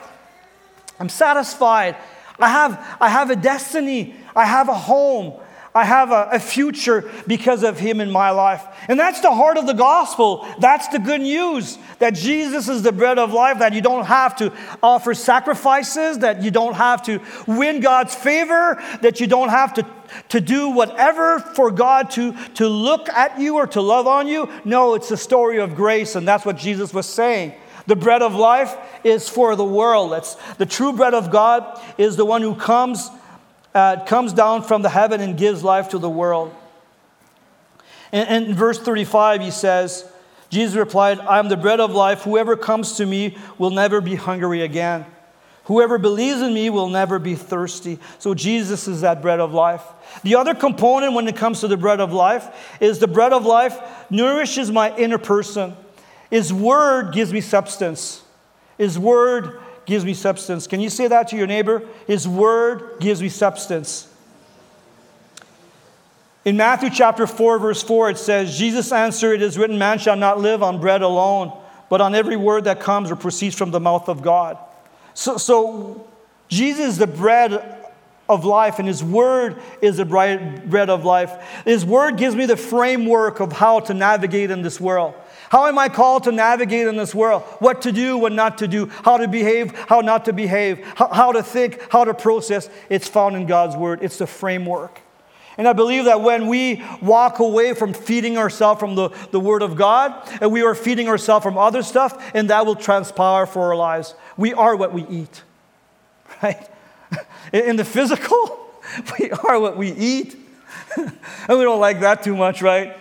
I'm 0.99 1.10
satisfied. 1.10 1.95
I 2.39 2.49
have, 2.49 2.97
I 2.99 3.10
have 3.10 3.29
a 3.29 3.36
destiny. 3.36 4.15
I 4.36 4.45
have 4.45 4.69
a 4.69 4.73
home. 4.73 5.39
I 5.75 5.86
have 5.86 6.12
a, 6.12 6.29
a, 6.33 6.39
future 6.39 7.09
because 7.25 7.63
of 7.63 7.79
him 7.79 7.99
in 7.99 8.12
my 8.12 8.29
life. 8.29 8.63
And 8.88 8.99
that's 8.99 9.21
the 9.21 9.33
heart 9.33 9.57
of 9.57 9.65
the 9.65 9.73
gospel. 9.73 10.47
That's 10.59 10.88
the 10.89 10.99
good 10.99 11.21
news 11.21 11.79
that 11.97 12.13
Jesus 12.13 12.69
is 12.69 12.83
the 12.83 12.91
bread 12.91 13.17
of 13.17 13.33
life, 13.33 13.57
that 13.59 13.73
you 13.73 13.81
don't 13.81 14.05
have 14.05 14.36
to 14.36 14.53
offer 14.83 15.15
sacrifices, 15.15 16.19
that 16.19 16.43
you 16.43 16.51
don't 16.51 16.75
have 16.75 17.01
to 17.03 17.19
win 17.47 17.79
God's 17.79 18.13
favor, 18.13 18.83
that 19.01 19.19
you 19.19 19.25
don't 19.25 19.49
have 19.49 19.73
to, 19.73 19.88
to 20.29 20.39
do 20.39 20.69
whatever 20.69 21.39
for 21.39 21.71
God 21.71 22.12
to, 22.12 22.33
to 22.55 22.67
look 22.67 23.09
at 23.09 23.39
you 23.39 23.55
or 23.55 23.65
to 23.67 23.81
love 23.81 24.05
on 24.05 24.27
you. 24.27 24.49
No, 24.63 24.93
it's 24.93 25.09
a 25.09 25.17
story 25.17 25.59
of 25.59 25.75
grace, 25.75 26.15
and 26.15 26.27
that's 26.27 26.45
what 26.45 26.57
Jesus 26.57 26.93
was 26.93 27.07
saying. 27.07 27.53
The 27.88 27.95
bread 27.95 28.21
of 28.21 28.36
life 28.36 28.75
is 29.03 29.27
for 29.27 29.55
the 29.55 29.65
world. 29.65 30.12
That's 30.12 30.36
the 30.57 30.67
true 30.67 30.93
bread 30.93 31.15
of 31.15 31.31
God 31.31 31.81
is 31.97 32.15
the 32.15 32.25
one 32.25 32.43
who 32.43 32.55
comes 32.55 33.09
uh, 33.73 34.03
comes 34.05 34.33
down 34.33 34.63
from 34.63 34.81
the 34.81 34.89
heaven 34.89 35.21
and 35.21 35.38
gives 35.38 35.63
life 35.63 35.89
to 35.89 35.97
the 35.97 36.09
world. 36.09 36.53
And, 38.12 38.45
in 38.45 38.55
verse 38.55 38.79
35, 38.79 39.41
he 39.41 39.51
says, 39.51 40.05
Jesus 40.49 40.75
replied, 40.75 41.19
I 41.19 41.39
am 41.39 41.49
the 41.49 41.57
bread 41.57 41.79
of 41.79 41.91
life. 41.91 42.21
Whoever 42.21 42.55
comes 42.55 42.97
to 42.97 43.05
me 43.05 43.38
will 43.57 43.71
never 43.71 44.01
be 44.01 44.15
hungry 44.15 44.62
again. 44.62 45.05
Whoever 45.65 45.97
believes 45.97 46.41
in 46.41 46.53
me 46.53 46.69
will 46.69 46.89
never 46.89 47.19
be 47.19 47.36
thirsty. 47.36 47.97
So 48.19 48.33
Jesus 48.33 48.88
is 48.88 49.01
that 49.01 49.21
bread 49.21 49.39
of 49.39 49.53
life. 49.53 49.81
The 50.21 50.36
other 50.36 50.53
component 50.53 51.13
when 51.13 51.27
it 51.27 51.38
comes 51.38 51.62
to 51.62 51.67
the 51.67 51.77
bread 51.77 52.01
of 52.01 52.12
life 52.12 52.77
is 52.81 52.99
the 52.99 53.07
bread 53.07 53.33
of 53.33 53.45
life 53.45 53.79
nourishes 54.09 54.71
my 54.71 54.95
inner 54.95 55.17
person. 55.17 55.75
His 56.29 56.51
word 56.51 57.13
gives 57.13 57.31
me 57.31 57.39
substance. 57.39 58.23
His 58.77 58.99
word 58.99 59.59
gives 59.86 60.06
me 60.06 60.13
substance. 60.13 60.67
Can 60.67 60.80
you 60.80 60.89
say 60.89 61.08
that 61.08 61.30
to 61.30 61.38
your 61.38 61.48
neighbor? 61.48 61.84
His 62.08 62.28
word 62.28 63.00
gives 63.00 63.22
me 63.22 63.30
substance. 63.30 64.08
In 66.46 66.58
Matthew 66.58 66.89
chapter 66.89 67.26
4, 67.26 67.60
verse 67.60 67.82
4, 67.82 68.12
it 68.12 68.17
says, 68.17 68.58
Jesus 68.58 68.91
answered, 68.91 69.36
It 69.36 69.41
is 69.41 69.58
written, 69.58 69.78
Man 69.78 69.98
shall 69.98 70.17
not 70.17 70.39
live 70.39 70.62
on 70.62 70.82
bread 70.82 71.02
alone, 71.02 71.58
but 71.89 72.02
on 72.02 72.15
every 72.15 72.36
word 72.36 72.65
that 72.65 72.82
comes 72.82 73.12
or 73.12 73.15
proceeds 73.15 73.56
from 73.56 73.72
the 73.72 73.80
mouth 73.80 74.10
of 74.10 74.22
God. 74.22 74.58
So, 75.13 75.38
so 75.38 76.06
Jesus 76.50 76.86
is 76.86 76.98
the 76.98 77.08
bread 77.08 77.84
of 78.28 78.46
life, 78.46 78.80
and 78.80 78.88
His 78.88 79.04
Word 79.04 79.62
is 79.82 79.98
the 79.98 80.06
bread 80.06 80.89
of 80.89 81.06
life. 81.06 81.32
His 81.65 81.86
Word 81.86 82.17
gives 82.17 82.36
me 82.36 82.46
the 82.46 82.58
framework 82.58 83.39
of 83.39 83.52
how 83.52 83.80
to 83.82 83.93
navigate 83.93 84.52
in 84.52 84.62
this 84.62 84.80
world. 84.80 85.13
How 85.53 85.67
am 85.67 85.77
I 85.77 85.87
called 85.87 86.23
to 86.23 86.31
navigate 86.31 86.87
in 86.87 86.97
this 86.97 87.13
world? 87.13 87.43
What 87.59 87.83
to 87.83 87.91
do, 87.91 88.17
what 88.17 88.31
not 88.31 88.57
to 88.57 88.67
do, 88.67 88.87
how 88.87 89.17
to 89.17 89.27
behave, 89.27 89.71
how 89.87 89.99
not 90.01 90.25
to 90.25 90.33
behave, 90.33 90.83
how, 90.95 91.07
how 91.09 91.31
to 91.31 91.43
think, 91.43 91.79
how 91.91 92.05
to 92.05 92.15
process. 92.15 92.71
It's 92.89 93.07
found 93.07 93.35
in 93.35 93.45
God's 93.45 93.75
Word, 93.75 93.99
it's 94.01 94.17
the 94.17 94.25
framework. 94.25 94.99
And 95.55 95.67
I 95.67 95.73
believe 95.73 96.05
that 96.05 96.21
when 96.21 96.47
we 96.47 96.83
walk 97.03 97.37
away 97.37 97.75
from 97.75 97.93
feeding 97.93 98.35
ourselves 98.35 98.79
from 98.79 98.95
the, 98.95 99.09
the 99.29 99.39
Word 99.39 99.61
of 99.61 99.75
God, 99.75 100.27
and 100.41 100.51
we 100.51 100.63
are 100.63 100.73
feeding 100.73 101.07
ourselves 101.07 101.43
from 101.43 101.55
other 101.55 101.83
stuff, 101.83 102.31
and 102.33 102.49
that 102.49 102.65
will 102.65 102.75
transpire 102.75 103.45
for 103.45 103.61
our 103.61 103.75
lives. 103.75 104.15
We 104.37 104.55
are 104.55 104.75
what 104.75 104.91
we 104.91 105.05
eat, 105.05 105.43
right? 106.41 106.67
In 107.53 107.75
the 107.75 107.85
physical, 107.85 108.73
we 109.19 109.29
are 109.29 109.59
what 109.59 109.77
we 109.77 109.91
eat. 109.91 110.35
and 110.97 111.11
we 111.47 111.63
don't 111.63 111.79
like 111.79 111.99
that 111.99 112.23
too 112.23 112.35
much, 112.35 112.63
right? 112.63 112.97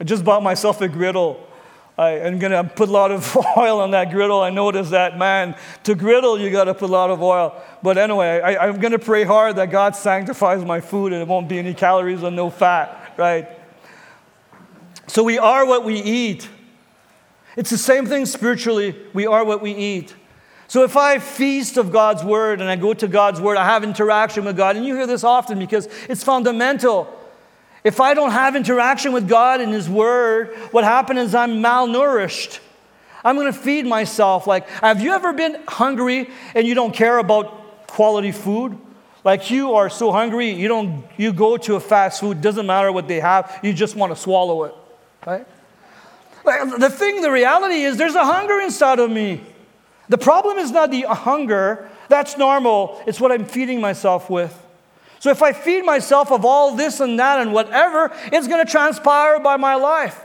I 0.00 0.02
just 0.02 0.24
bought 0.24 0.42
myself 0.42 0.80
a 0.80 0.88
griddle. 0.88 1.46
I 2.02 2.18
am 2.26 2.38
going 2.40 2.52
to 2.52 2.64
put 2.64 2.88
a 2.88 2.92
lot 2.92 3.12
of 3.12 3.36
oil 3.56 3.80
on 3.80 3.92
that 3.92 4.10
griddle. 4.10 4.40
I 4.40 4.50
noticed 4.50 4.90
that, 4.90 5.16
man, 5.16 5.56
to 5.84 5.94
griddle, 5.94 6.38
you 6.38 6.50
got 6.50 6.64
to 6.64 6.74
put 6.74 6.90
a 6.90 6.92
lot 6.92 7.10
of 7.10 7.22
oil. 7.22 7.62
But 7.82 7.96
anyway, 7.96 8.40
I, 8.40 8.66
am 8.66 8.80
going 8.80 8.92
to 8.92 8.98
pray 8.98 9.24
hard 9.24 9.56
that 9.56 9.70
God 9.70 9.94
sanctifies 9.94 10.64
my 10.64 10.80
food 10.80 11.12
and 11.12 11.22
it 11.22 11.28
won't 11.28 11.48
be 11.48 11.58
any 11.58 11.74
calories 11.74 12.22
and 12.22 12.34
no 12.34 12.50
fat, 12.50 13.14
right? 13.16 13.48
So 15.06 15.22
we 15.22 15.38
are 15.38 15.64
what 15.64 15.84
we 15.84 15.94
eat. 15.94 16.48
It's 17.56 17.70
the 17.70 17.78
same 17.78 18.06
thing 18.06 18.26
spiritually. 18.26 18.96
We 19.12 19.26
are 19.26 19.44
what 19.44 19.62
we 19.62 19.72
eat. 19.72 20.14
So 20.66 20.84
if 20.84 20.96
I 20.96 21.18
feast 21.18 21.76
of 21.76 21.92
God's 21.92 22.24
word 22.24 22.60
and 22.60 22.68
I 22.68 22.76
go 22.76 22.94
to 22.94 23.06
God's 23.06 23.40
word, 23.40 23.58
I 23.58 23.64
have 23.66 23.84
interaction 23.84 24.44
with 24.44 24.56
God. 24.56 24.74
And 24.74 24.84
you 24.84 24.96
hear 24.96 25.06
this 25.06 25.22
often 25.22 25.58
because 25.58 25.86
it's 26.08 26.24
fundamental. 26.24 27.14
If 27.84 28.00
I 28.00 28.14
don't 28.14 28.30
have 28.30 28.54
interaction 28.54 29.12
with 29.12 29.28
God 29.28 29.60
and 29.60 29.72
His 29.72 29.88
Word, 29.88 30.54
what 30.70 30.84
happens 30.84 31.20
is 31.20 31.34
I'm 31.34 31.62
malnourished. 31.62 32.60
I'm 33.24 33.36
going 33.36 33.52
to 33.52 33.58
feed 33.58 33.86
myself. 33.86 34.46
Like, 34.46 34.68
have 34.68 35.00
you 35.00 35.12
ever 35.12 35.32
been 35.32 35.62
hungry 35.66 36.30
and 36.54 36.66
you 36.66 36.74
don't 36.74 36.94
care 36.94 37.18
about 37.18 37.86
quality 37.86 38.32
food? 38.32 38.78
Like 39.24 39.50
you 39.50 39.74
are 39.74 39.88
so 39.88 40.10
hungry, 40.10 40.50
you 40.50 40.66
don't 40.66 41.04
you 41.16 41.32
go 41.32 41.56
to 41.56 41.76
a 41.76 41.80
fast 41.80 42.20
food, 42.20 42.40
doesn't 42.40 42.66
matter 42.66 42.90
what 42.90 43.06
they 43.06 43.20
have, 43.20 43.60
you 43.62 43.72
just 43.72 43.94
want 43.94 44.12
to 44.12 44.20
swallow 44.20 44.64
it. 44.64 44.74
Right? 45.24 45.46
Like, 46.44 46.80
the 46.80 46.90
thing, 46.90 47.20
the 47.20 47.30
reality 47.30 47.82
is 47.82 47.96
there's 47.96 48.16
a 48.16 48.24
hunger 48.24 48.58
inside 48.58 48.98
of 48.98 49.10
me. 49.10 49.40
The 50.08 50.18
problem 50.18 50.58
is 50.58 50.72
not 50.72 50.90
the 50.90 51.02
hunger, 51.02 51.88
that's 52.08 52.36
normal. 52.36 53.00
It's 53.06 53.20
what 53.20 53.30
I'm 53.30 53.44
feeding 53.44 53.80
myself 53.80 54.28
with. 54.28 54.58
So 55.22 55.30
if 55.30 55.40
I 55.40 55.52
feed 55.52 55.84
myself 55.84 56.32
of 56.32 56.44
all 56.44 56.74
this 56.74 56.98
and 56.98 57.16
that 57.20 57.38
and 57.38 57.52
whatever, 57.52 58.10
it's 58.32 58.48
going 58.48 58.66
to 58.66 58.68
transpire 58.68 59.38
by 59.38 59.56
my 59.56 59.76
life. 59.76 60.20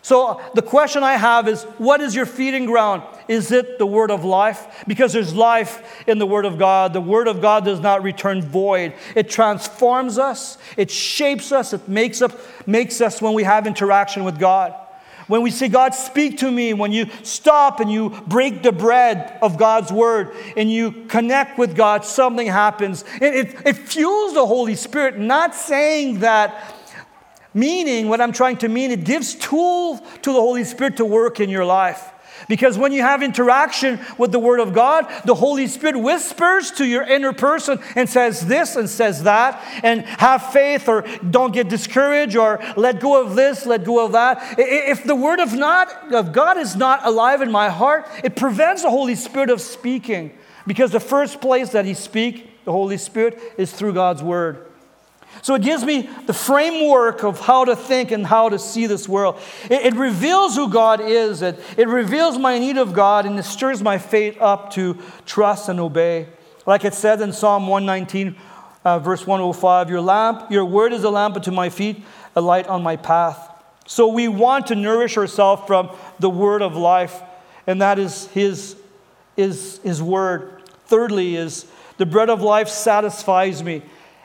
So 0.00 0.28
uh, 0.28 0.50
the 0.54 0.62
question 0.62 1.02
I 1.02 1.18
have 1.18 1.46
is 1.46 1.64
what 1.76 2.00
is 2.00 2.14
your 2.14 2.24
feeding 2.24 2.64
ground? 2.64 3.02
Is 3.28 3.52
it 3.52 3.78
the 3.78 3.84
word 3.84 4.10
of 4.10 4.24
life? 4.24 4.82
Because 4.88 5.12
there's 5.12 5.34
life 5.34 6.02
in 6.08 6.16
the 6.16 6.24
word 6.24 6.46
of 6.46 6.58
God. 6.58 6.94
The 6.94 7.02
word 7.02 7.28
of 7.28 7.42
God 7.42 7.66
does 7.66 7.80
not 7.80 8.02
return 8.02 8.40
void. 8.40 8.94
It 9.14 9.28
transforms 9.28 10.16
us, 10.16 10.56
it 10.78 10.90
shapes 10.90 11.52
us, 11.52 11.74
it 11.74 11.86
makes, 11.86 12.22
up, 12.22 12.32
makes 12.66 13.02
us 13.02 13.20
when 13.20 13.34
we 13.34 13.42
have 13.42 13.66
interaction 13.66 14.24
with 14.24 14.38
God. 14.38 14.74
When 15.30 15.42
we 15.42 15.52
say, 15.52 15.68
God, 15.68 15.94
speak 15.94 16.38
to 16.38 16.50
me, 16.50 16.74
when 16.74 16.90
you 16.90 17.06
stop 17.22 17.78
and 17.78 17.88
you 17.88 18.10
break 18.26 18.64
the 18.64 18.72
bread 18.72 19.38
of 19.40 19.56
God's 19.56 19.92
word 19.92 20.34
and 20.56 20.68
you 20.68 20.90
connect 21.06 21.56
with 21.56 21.76
God, 21.76 22.04
something 22.04 22.48
happens. 22.48 23.04
It, 23.20 23.34
it, 23.34 23.56
it 23.64 23.72
fuels 23.74 24.34
the 24.34 24.44
Holy 24.44 24.74
Spirit, 24.74 25.20
not 25.20 25.54
saying 25.54 26.18
that 26.18 26.74
meaning 27.52 28.06
what 28.06 28.20
i'm 28.20 28.30
trying 28.30 28.56
to 28.56 28.68
mean 28.68 28.92
it 28.92 29.02
gives 29.02 29.34
tool 29.34 29.98
to 30.22 30.32
the 30.32 30.40
holy 30.40 30.62
spirit 30.62 30.96
to 30.96 31.04
work 31.04 31.40
in 31.40 31.50
your 31.50 31.64
life 31.64 32.12
because 32.50 32.76
when 32.76 32.90
you 32.90 33.00
have 33.02 33.22
interaction 33.22 34.00
with 34.18 34.32
the 34.32 34.40
Word 34.40 34.58
of 34.58 34.72
God, 34.72 35.06
the 35.24 35.36
Holy 35.36 35.68
Spirit 35.68 35.96
whispers 35.96 36.72
to 36.72 36.84
your 36.84 37.04
inner 37.04 37.32
person 37.32 37.78
and 37.94 38.08
says 38.08 38.44
this 38.44 38.74
and 38.74 38.90
says 38.90 39.22
that, 39.22 39.62
and 39.84 40.02
have 40.02 40.50
faith 40.50 40.88
or 40.88 41.02
don't 41.30 41.52
get 41.52 41.68
discouraged 41.68 42.34
or 42.34 42.60
let 42.76 42.98
go 42.98 43.24
of 43.24 43.36
this, 43.36 43.66
let 43.66 43.84
go 43.84 44.04
of 44.04 44.12
that. 44.12 44.56
If 44.58 45.04
the 45.04 45.14
Word 45.14 45.38
of, 45.38 45.54
not, 45.54 46.12
of 46.12 46.32
God 46.32 46.58
is 46.58 46.74
not 46.74 47.06
alive 47.06 47.40
in 47.40 47.52
my 47.52 47.68
heart, 47.68 48.08
it 48.24 48.34
prevents 48.34 48.82
the 48.82 48.90
Holy 48.90 49.14
Spirit 49.14 49.50
of 49.50 49.60
speaking. 49.60 50.36
Because 50.66 50.90
the 50.90 50.98
first 50.98 51.40
place 51.40 51.70
that 51.70 51.84
He 51.84 51.94
speaks, 51.94 52.40
the 52.64 52.72
Holy 52.72 52.98
Spirit, 52.98 53.38
is 53.58 53.72
through 53.72 53.92
God's 53.92 54.24
Word. 54.24 54.69
So 55.42 55.54
it 55.54 55.62
gives 55.62 55.84
me 55.84 56.08
the 56.26 56.34
framework 56.34 57.22
of 57.22 57.40
how 57.40 57.64
to 57.64 57.74
think 57.74 58.10
and 58.10 58.26
how 58.26 58.48
to 58.48 58.58
see 58.58 58.86
this 58.86 59.08
world. 59.08 59.40
It, 59.64 59.86
it, 59.86 59.94
reveals 59.94 60.54
who 60.54 60.68
God 60.68 61.00
is, 61.00 61.40
it, 61.40 61.58
it 61.76 61.88
reveals 61.88 62.36
my 62.36 62.58
need 62.58 62.76
of 62.76 62.92
God, 62.92 63.24
and 63.24 63.38
it 63.38 63.44
stirs 63.44 63.82
my 63.82 63.96
faith 63.96 64.36
up 64.40 64.70
to 64.72 64.98
trust 65.24 65.68
and 65.68 65.80
obey. 65.80 66.28
Like 66.66 66.84
it 66.84 66.94
says 66.94 67.20
in 67.22 67.32
Psalm 67.32 67.66
119, 67.68 68.36
uh, 68.84 68.98
verse 68.98 69.26
105 69.26 69.88
Your 69.88 70.00
lamp, 70.00 70.50
your 70.50 70.64
word 70.64 70.92
is 70.92 71.04
a 71.04 71.10
lamp 71.10 71.36
unto 71.36 71.50
my 71.50 71.70
feet, 71.70 72.02
a 72.36 72.40
light 72.40 72.66
on 72.66 72.82
my 72.82 72.96
path. 72.96 73.46
So 73.86 74.08
we 74.08 74.28
want 74.28 74.66
to 74.68 74.74
nourish 74.74 75.16
ourselves 75.16 75.62
from 75.66 75.90
the 76.18 76.30
word 76.30 76.60
of 76.60 76.76
life, 76.76 77.22
and 77.66 77.80
that 77.80 77.98
is 77.98 78.26
his, 78.28 78.76
his, 79.36 79.80
his 79.82 80.02
word. 80.02 80.62
Thirdly, 80.86 81.36
is 81.36 81.66
the 81.96 82.06
bread 82.06 82.30
of 82.30 82.42
life 82.42 82.68
satisfies 82.68 83.62
me 83.62 83.82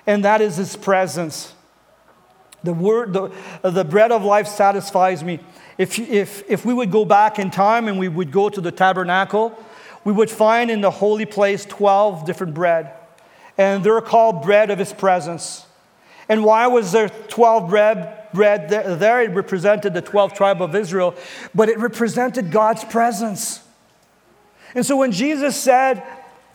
and 0.07 0.23
that 0.25 0.41
is 0.41 0.57
His 0.57 0.75
presence. 0.75 1.53
The, 2.63 2.73
word, 2.73 3.13
the, 3.13 3.31
the 3.63 3.83
bread 3.83 4.11
of 4.11 4.23
life 4.23 4.47
satisfies 4.47 5.23
me. 5.23 5.39
If, 5.77 5.99
if, 5.99 6.49
if 6.49 6.65
we 6.65 6.73
would 6.73 6.91
go 6.91 7.05
back 7.05 7.37
in 7.37 7.51
time 7.51 7.87
and 7.87 7.99
we 7.99 8.07
would 8.07 8.31
go 8.31 8.49
to 8.49 8.59
the 8.59 8.71
tabernacle, 8.71 9.57
we 10.03 10.13
would 10.13 10.31
find 10.31 10.71
in 10.71 10.81
the 10.81 10.91
holy 10.91 11.25
place 11.25 11.65
12 11.65 12.25
different 12.25 12.53
bread. 12.53 12.91
And 13.57 13.83
they're 13.83 14.01
called 14.01 14.43
bread 14.43 14.71
of 14.71 14.79
his 14.79 14.93
presence. 14.93 15.65
And 16.27 16.43
why 16.43 16.67
was 16.67 16.91
there 16.91 17.09
12 17.09 17.69
bread, 17.69 18.31
bread 18.33 18.69
there? 18.69 19.21
It 19.21 19.31
represented 19.31 19.93
the 19.93 20.01
12 20.01 20.33
tribe 20.33 20.61
of 20.61 20.75
Israel, 20.75 21.15
but 21.53 21.69
it 21.69 21.77
represented 21.77 22.51
God's 22.51 22.83
presence. 22.83 23.61
And 24.73 24.85
so 24.85 24.97
when 24.97 25.11
Jesus 25.11 25.55
said, 25.55 26.03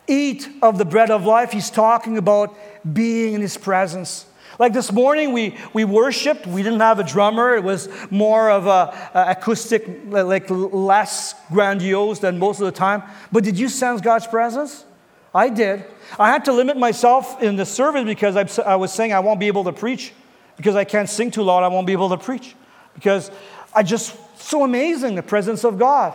Eat 0.07 0.47
of 0.61 0.77
the 0.77 0.85
bread 0.85 1.11
of 1.11 1.25
life, 1.25 1.51
he's 1.51 1.69
talking 1.69 2.17
about 2.17 2.55
being 2.93 3.33
in 3.33 3.41
His 3.41 3.57
presence. 3.57 4.25
Like 4.59 4.73
this 4.73 4.91
morning, 4.91 5.33
we, 5.33 5.55
we 5.73 5.85
worshiped. 5.85 6.45
We 6.45 6.61
didn't 6.61 6.81
have 6.81 6.99
a 6.99 7.03
drummer. 7.03 7.55
It 7.55 7.63
was 7.63 7.89
more 8.11 8.51
of 8.51 8.67
a, 8.67 9.09
a, 9.13 9.31
acoustic, 9.31 9.87
like 10.07 10.47
less 10.49 11.33
grandiose 11.51 12.19
than 12.19 12.37
most 12.37 12.59
of 12.59 12.65
the 12.65 12.71
time. 12.71 13.03
But 13.31 13.43
did 13.43 13.57
you 13.57 13.69
sense 13.69 14.01
God's 14.01 14.27
presence? 14.27 14.85
I 15.33 15.49
did. 15.49 15.85
I 16.19 16.29
had 16.29 16.45
to 16.45 16.53
limit 16.53 16.77
myself 16.77 17.41
in 17.41 17.55
the 17.55 17.65
service 17.65 18.03
because 18.03 18.35
I, 18.35 18.63
I 18.63 18.75
was 18.75 18.91
saying 18.91 19.13
I 19.13 19.21
won't 19.21 19.39
be 19.39 19.47
able 19.47 19.63
to 19.63 19.73
preach 19.73 20.13
because 20.57 20.75
I 20.75 20.83
can't 20.83 21.09
sing 21.09 21.31
too 21.31 21.41
loud. 21.41 21.63
I 21.63 21.69
won't 21.69 21.87
be 21.87 21.93
able 21.93 22.09
to 22.09 22.17
preach 22.17 22.55
because 22.93 23.31
I 23.73 23.83
just 23.83 24.15
so 24.39 24.63
amazing 24.63 25.15
the 25.15 25.23
presence 25.23 25.63
of 25.63 25.79
God. 25.79 26.13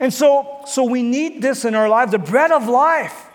And 0.00 0.12
so, 0.12 0.62
so 0.66 0.82
we 0.84 1.02
need 1.02 1.42
this 1.42 1.64
in 1.64 1.74
our 1.74 1.88
lives, 1.88 2.12
the 2.12 2.18
bread 2.18 2.50
of 2.50 2.66
life. 2.66 3.28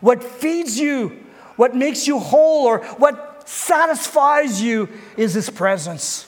What 0.00 0.22
feeds 0.22 0.78
you 0.78 1.22
what 1.56 1.74
makes 1.74 2.06
you 2.06 2.18
whole 2.18 2.66
or 2.66 2.78
what 2.98 3.48
satisfies 3.48 4.62
you 4.62 4.88
is 5.16 5.34
His 5.34 5.50
presence. 5.50 6.26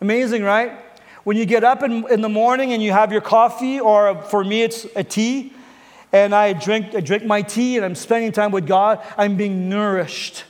Amazing, 0.00 0.42
right? 0.42 0.78
When 1.24 1.36
you 1.36 1.46
get 1.46 1.64
up 1.64 1.82
in, 1.82 2.10
in 2.10 2.20
the 2.20 2.28
morning 2.28 2.72
and 2.72 2.82
you 2.82 2.92
have 2.92 3.12
your 3.12 3.20
coffee, 3.20 3.80
or 3.80 4.22
for 4.22 4.44
me, 4.44 4.62
it's 4.62 4.86
a 4.96 5.04
tea, 5.04 5.52
and 6.12 6.34
I 6.34 6.52
drink, 6.52 6.94
I 6.94 7.00
drink 7.00 7.24
my 7.24 7.42
tea 7.42 7.76
and 7.76 7.84
I'm 7.84 7.94
spending 7.94 8.32
time 8.32 8.50
with 8.50 8.66
God, 8.66 9.04
I'm 9.16 9.36
being 9.36 9.68
nourished. 9.68 10.44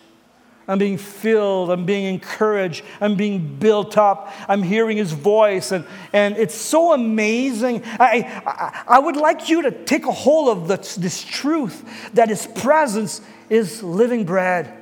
I'm 0.69 0.79
being 0.79 0.99
filled. 0.99 1.71
I'm 1.71 1.87
being 1.87 2.05
encouraged. 2.05 2.85
I'm 3.01 3.17
being 3.17 3.57
built 3.57 3.97
up. 3.97 4.31
I'm 4.47 4.63
hearing 4.63 4.99
his 4.99 5.13
voice. 5.13 5.73
And, 5.73 5.87
and 6.13 6.37
it's 6.37 6.55
so 6.55 6.93
amazing. 6.93 7.83
I, 7.99 8.43
I, 8.47 8.83
I 8.87 8.99
would 8.99 9.17
like 9.17 9.49
you 9.49 9.63
to 9.63 9.71
take 9.71 10.05
a 10.05 10.13
hold 10.13 10.51
of 10.51 10.69
this, 10.69 10.95
this 10.95 11.25
truth 11.25 12.11
that 12.13 12.29
his 12.29 12.47
presence 12.47 13.23
is 13.49 13.83
living 13.83 14.25
bread. 14.25 14.75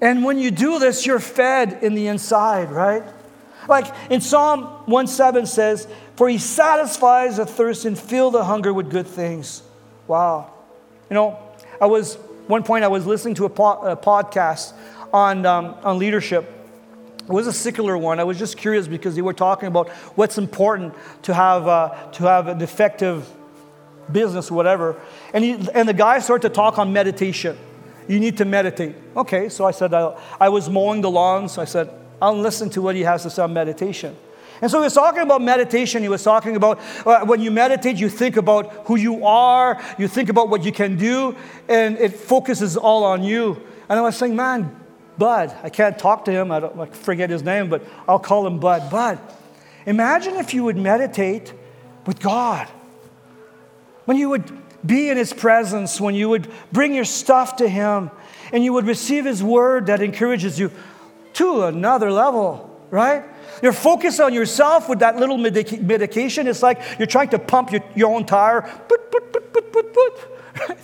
And 0.00 0.24
when 0.24 0.38
you 0.38 0.50
do 0.50 0.78
this, 0.78 1.04
you're 1.04 1.20
fed 1.20 1.80
in 1.82 1.94
the 1.94 2.06
inside, 2.06 2.70
right? 2.70 3.02
Like 3.68 3.94
in 4.10 4.22
Psalm 4.22 4.62
1 4.86 5.06
7 5.06 5.44
says, 5.44 5.86
For 6.16 6.26
he 6.26 6.38
satisfies 6.38 7.36
the 7.36 7.44
thirst 7.44 7.84
and 7.84 7.98
fill 7.98 8.30
the 8.30 8.44
hunger 8.44 8.72
with 8.72 8.90
good 8.90 9.06
things. 9.06 9.62
Wow. 10.06 10.54
You 11.10 11.14
know, 11.14 11.38
I 11.80 11.86
was, 11.86 12.16
one 12.50 12.62
point 12.64 12.84
I 12.84 12.88
was 12.88 13.06
listening 13.06 13.34
to 13.36 13.44
a, 13.46 13.48
po- 13.48 13.80
a 13.82 13.96
podcast 13.96 14.74
on, 15.12 15.46
um, 15.46 15.76
on 15.82 15.98
leadership. 15.98 16.52
It 17.22 17.32
was 17.32 17.46
a 17.46 17.52
secular 17.52 17.96
one. 17.96 18.18
I 18.18 18.24
was 18.24 18.38
just 18.38 18.56
curious 18.56 18.88
because 18.88 19.14
they 19.14 19.22
were 19.22 19.32
talking 19.32 19.68
about 19.68 19.88
what's 20.16 20.36
important 20.36 20.94
to 21.22 21.32
have, 21.32 21.68
uh, 21.68 21.94
to 22.12 22.24
have 22.24 22.48
an 22.48 22.60
effective 22.60 23.32
business, 24.10 24.50
whatever. 24.50 25.00
And, 25.32 25.44
he, 25.44 25.52
and 25.74 25.88
the 25.88 25.94
guy 25.94 26.18
started 26.18 26.48
to 26.48 26.54
talk 26.54 26.78
on 26.78 26.92
meditation. 26.92 27.56
You 28.08 28.18
need 28.18 28.36
to 28.38 28.44
meditate. 28.44 28.96
Okay, 29.16 29.48
so 29.48 29.64
I 29.64 29.70
said, 29.70 29.94
I, 29.94 30.18
I 30.40 30.48
was 30.48 30.68
mowing 30.68 31.00
the 31.00 31.10
lawn, 31.10 31.48
so 31.48 31.62
I 31.62 31.66
said, 31.66 31.88
I'll 32.20 32.36
listen 32.36 32.68
to 32.70 32.82
what 32.82 32.96
he 32.96 33.02
has 33.02 33.22
to 33.22 33.30
say 33.30 33.42
on 33.42 33.52
meditation. 33.52 34.16
And 34.62 34.70
so 34.70 34.78
he 34.78 34.84
was 34.84 34.94
talking 34.94 35.22
about 35.22 35.40
meditation. 35.40 36.02
He 36.02 36.08
was 36.08 36.22
talking 36.22 36.56
about 36.56 36.80
uh, 37.06 37.24
when 37.24 37.40
you 37.40 37.50
meditate, 37.50 37.96
you 37.96 38.08
think 38.08 38.36
about 38.36 38.70
who 38.86 38.96
you 38.96 39.24
are, 39.24 39.80
you 39.98 40.06
think 40.06 40.28
about 40.28 40.48
what 40.48 40.64
you 40.64 40.72
can 40.72 40.96
do, 40.96 41.34
and 41.68 41.96
it 41.98 42.14
focuses 42.14 42.76
all 42.76 43.04
on 43.04 43.22
you. 43.22 43.60
And 43.88 43.98
I 43.98 44.02
was 44.02 44.16
saying, 44.16 44.36
man, 44.36 44.76
Bud, 45.16 45.56
I 45.62 45.70
can't 45.70 45.98
talk 45.98 46.24
to 46.26 46.30
him, 46.30 46.52
I, 46.52 46.58
I 46.58 46.86
forget 46.86 47.30
his 47.30 47.42
name, 47.42 47.68
but 47.68 47.82
I'll 48.06 48.18
call 48.18 48.46
him 48.46 48.58
Bud. 48.58 48.90
Bud, 48.90 49.18
imagine 49.86 50.36
if 50.36 50.52
you 50.54 50.64
would 50.64 50.76
meditate 50.76 51.52
with 52.06 52.20
God. 52.20 52.68
When 54.04 54.16
you 54.16 54.28
would 54.30 54.50
be 54.84 55.08
in 55.08 55.16
his 55.16 55.32
presence, 55.32 56.00
when 56.00 56.14
you 56.14 56.28
would 56.28 56.50
bring 56.72 56.94
your 56.94 57.04
stuff 57.04 57.56
to 57.56 57.68
him, 57.68 58.10
and 58.52 58.64
you 58.64 58.72
would 58.72 58.86
receive 58.86 59.24
his 59.24 59.42
word 59.42 59.86
that 59.86 60.02
encourages 60.02 60.58
you 60.58 60.70
to 61.34 61.64
another 61.64 62.10
level, 62.10 62.80
right? 62.90 63.24
You're 63.62 63.72
focused 63.72 64.20
on 64.20 64.32
yourself 64.32 64.88
with 64.88 65.00
that 65.00 65.16
little 65.16 65.38
medic- 65.38 65.82
medication. 65.82 66.46
It's 66.46 66.62
like 66.62 66.80
you're 66.98 67.06
trying 67.06 67.28
to 67.30 67.38
pump 67.38 67.72
your, 67.72 67.82
your 67.94 68.14
own 68.14 68.26
tire. 68.26 68.62
Put, 68.62 69.10
put, 69.10 69.32
put, 69.32 69.52
put, 69.52 69.72
put, 69.72 69.94
put. 69.94 70.28
Right? 70.68 70.78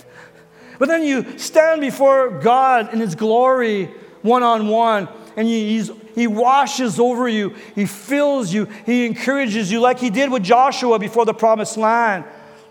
But 0.78 0.88
then 0.88 1.02
you 1.02 1.38
stand 1.38 1.80
before 1.80 2.38
God 2.40 2.92
in 2.92 3.00
His 3.00 3.14
glory 3.14 3.86
one 4.22 4.42
on 4.42 4.68
one, 4.68 5.08
and 5.36 5.46
He 5.46 6.26
washes 6.26 6.98
over 6.98 7.28
you, 7.28 7.54
He 7.74 7.86
fills 7.86 8.52
you, 8.52 8.66
He 8.84 9.06
encourages 9.06 9.70
you, 9.72 9.80
like 9.80 9.98
He 9.98 10.10
did 10.10 10.30
with 10.30 10.42
Joshua 10.42 10.98
before 10.98 11.24
the 11.24 11.34
promised 11.34 11.76
land. 11.76 12.24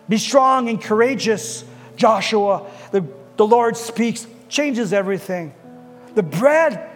Be 0.07 0.17
strong 0.17 0.69
and 0.69 0.81
courageous, 0.81 1.63
Joshua. 1.95 2.69
The, 2.91 3.05
the 3.37 3.47
Lord 3.47 3.75
speaks, 3.75 4.27
changes 4.49 4.93
everything. 4.93 5.53
The 6.13 6.23
bread 6.23 6.89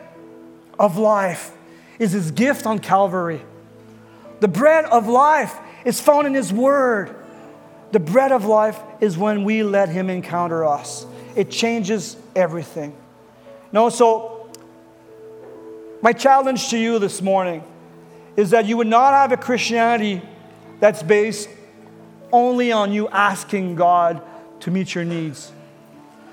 of 0.77 0.97
life 0.97 1.51
is 1.99 2.13
his 2.13 2.31
gift 2.31 2.65
on 2.65 2.79
Calvary. 2.79 3.41
The 4.39 4.47
bread 4.47 4.85
of 4.85 5.07
life 5.07 5.55
is 5.85 5.99
found 5.99 6.25
in 6.25 6.33
his 6.33 6.51
word. 6.51 7.13
The 7.91 7.99
bread 7.99 8.31
of 8.31 8.45
life 8.45 8.79
is 9.01 9.17
when 9.17 9.43
we 9.43 9.63
let 9.63 9.89
him 9.89 10.09
encounter 10.09 10.65
us. 10.65 11.05
It 11.35 11.51
changes 11.51 12.15
everything. 12.35 12.95
No, 13.71 13.89
so 13.89 14.49
my 16.01 16.13
challenge 16.13 16.69
to 16.69 16.77
you 16.77 16.99
this 16.99 17.21
morning 17.21 17.63
is 18.37 18.51
that 18.51 18.65
you 18.65 18.77
would 18.77 18.87
not 18.87 19.13
have 19.13 19.31
a 19.31 19.37
Christianity 19.37 20.21
that's 20.79 21.03
based 21.03 21.49
only 22.31 22.71
on 22.71 22.93
you 22.93 23.09
asking 23.09 23.75
God 23.75 24.21
to 24.61 24.71
meet 24.71 24.95
your 24.95 25.03
needs. 25.03 25.51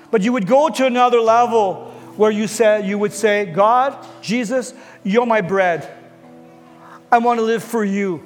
But 0.09 0.21
you 0.21 0.31
would 0.31 0.47
go 0.47 0.69
to 0.69 0.85
another 0.85 1.19
level 1.19 1.93
where 2.17 2.31
you 2.31 2.47
said 2.47 2.85
you 2.85 2.97
would 2.97 3.13
say, 3.13 3.45
God, 3.45 4.05
Jesus, 4.21 4.73
you're 5.03 5.25
my 5.25 5.41
bread. 5.41 5.93
I 7.11 7.19
want 7.19 7.39
to 7.39 7.45
live 7.45 7.63
for 7.63 7.85
you. 7.85 8.23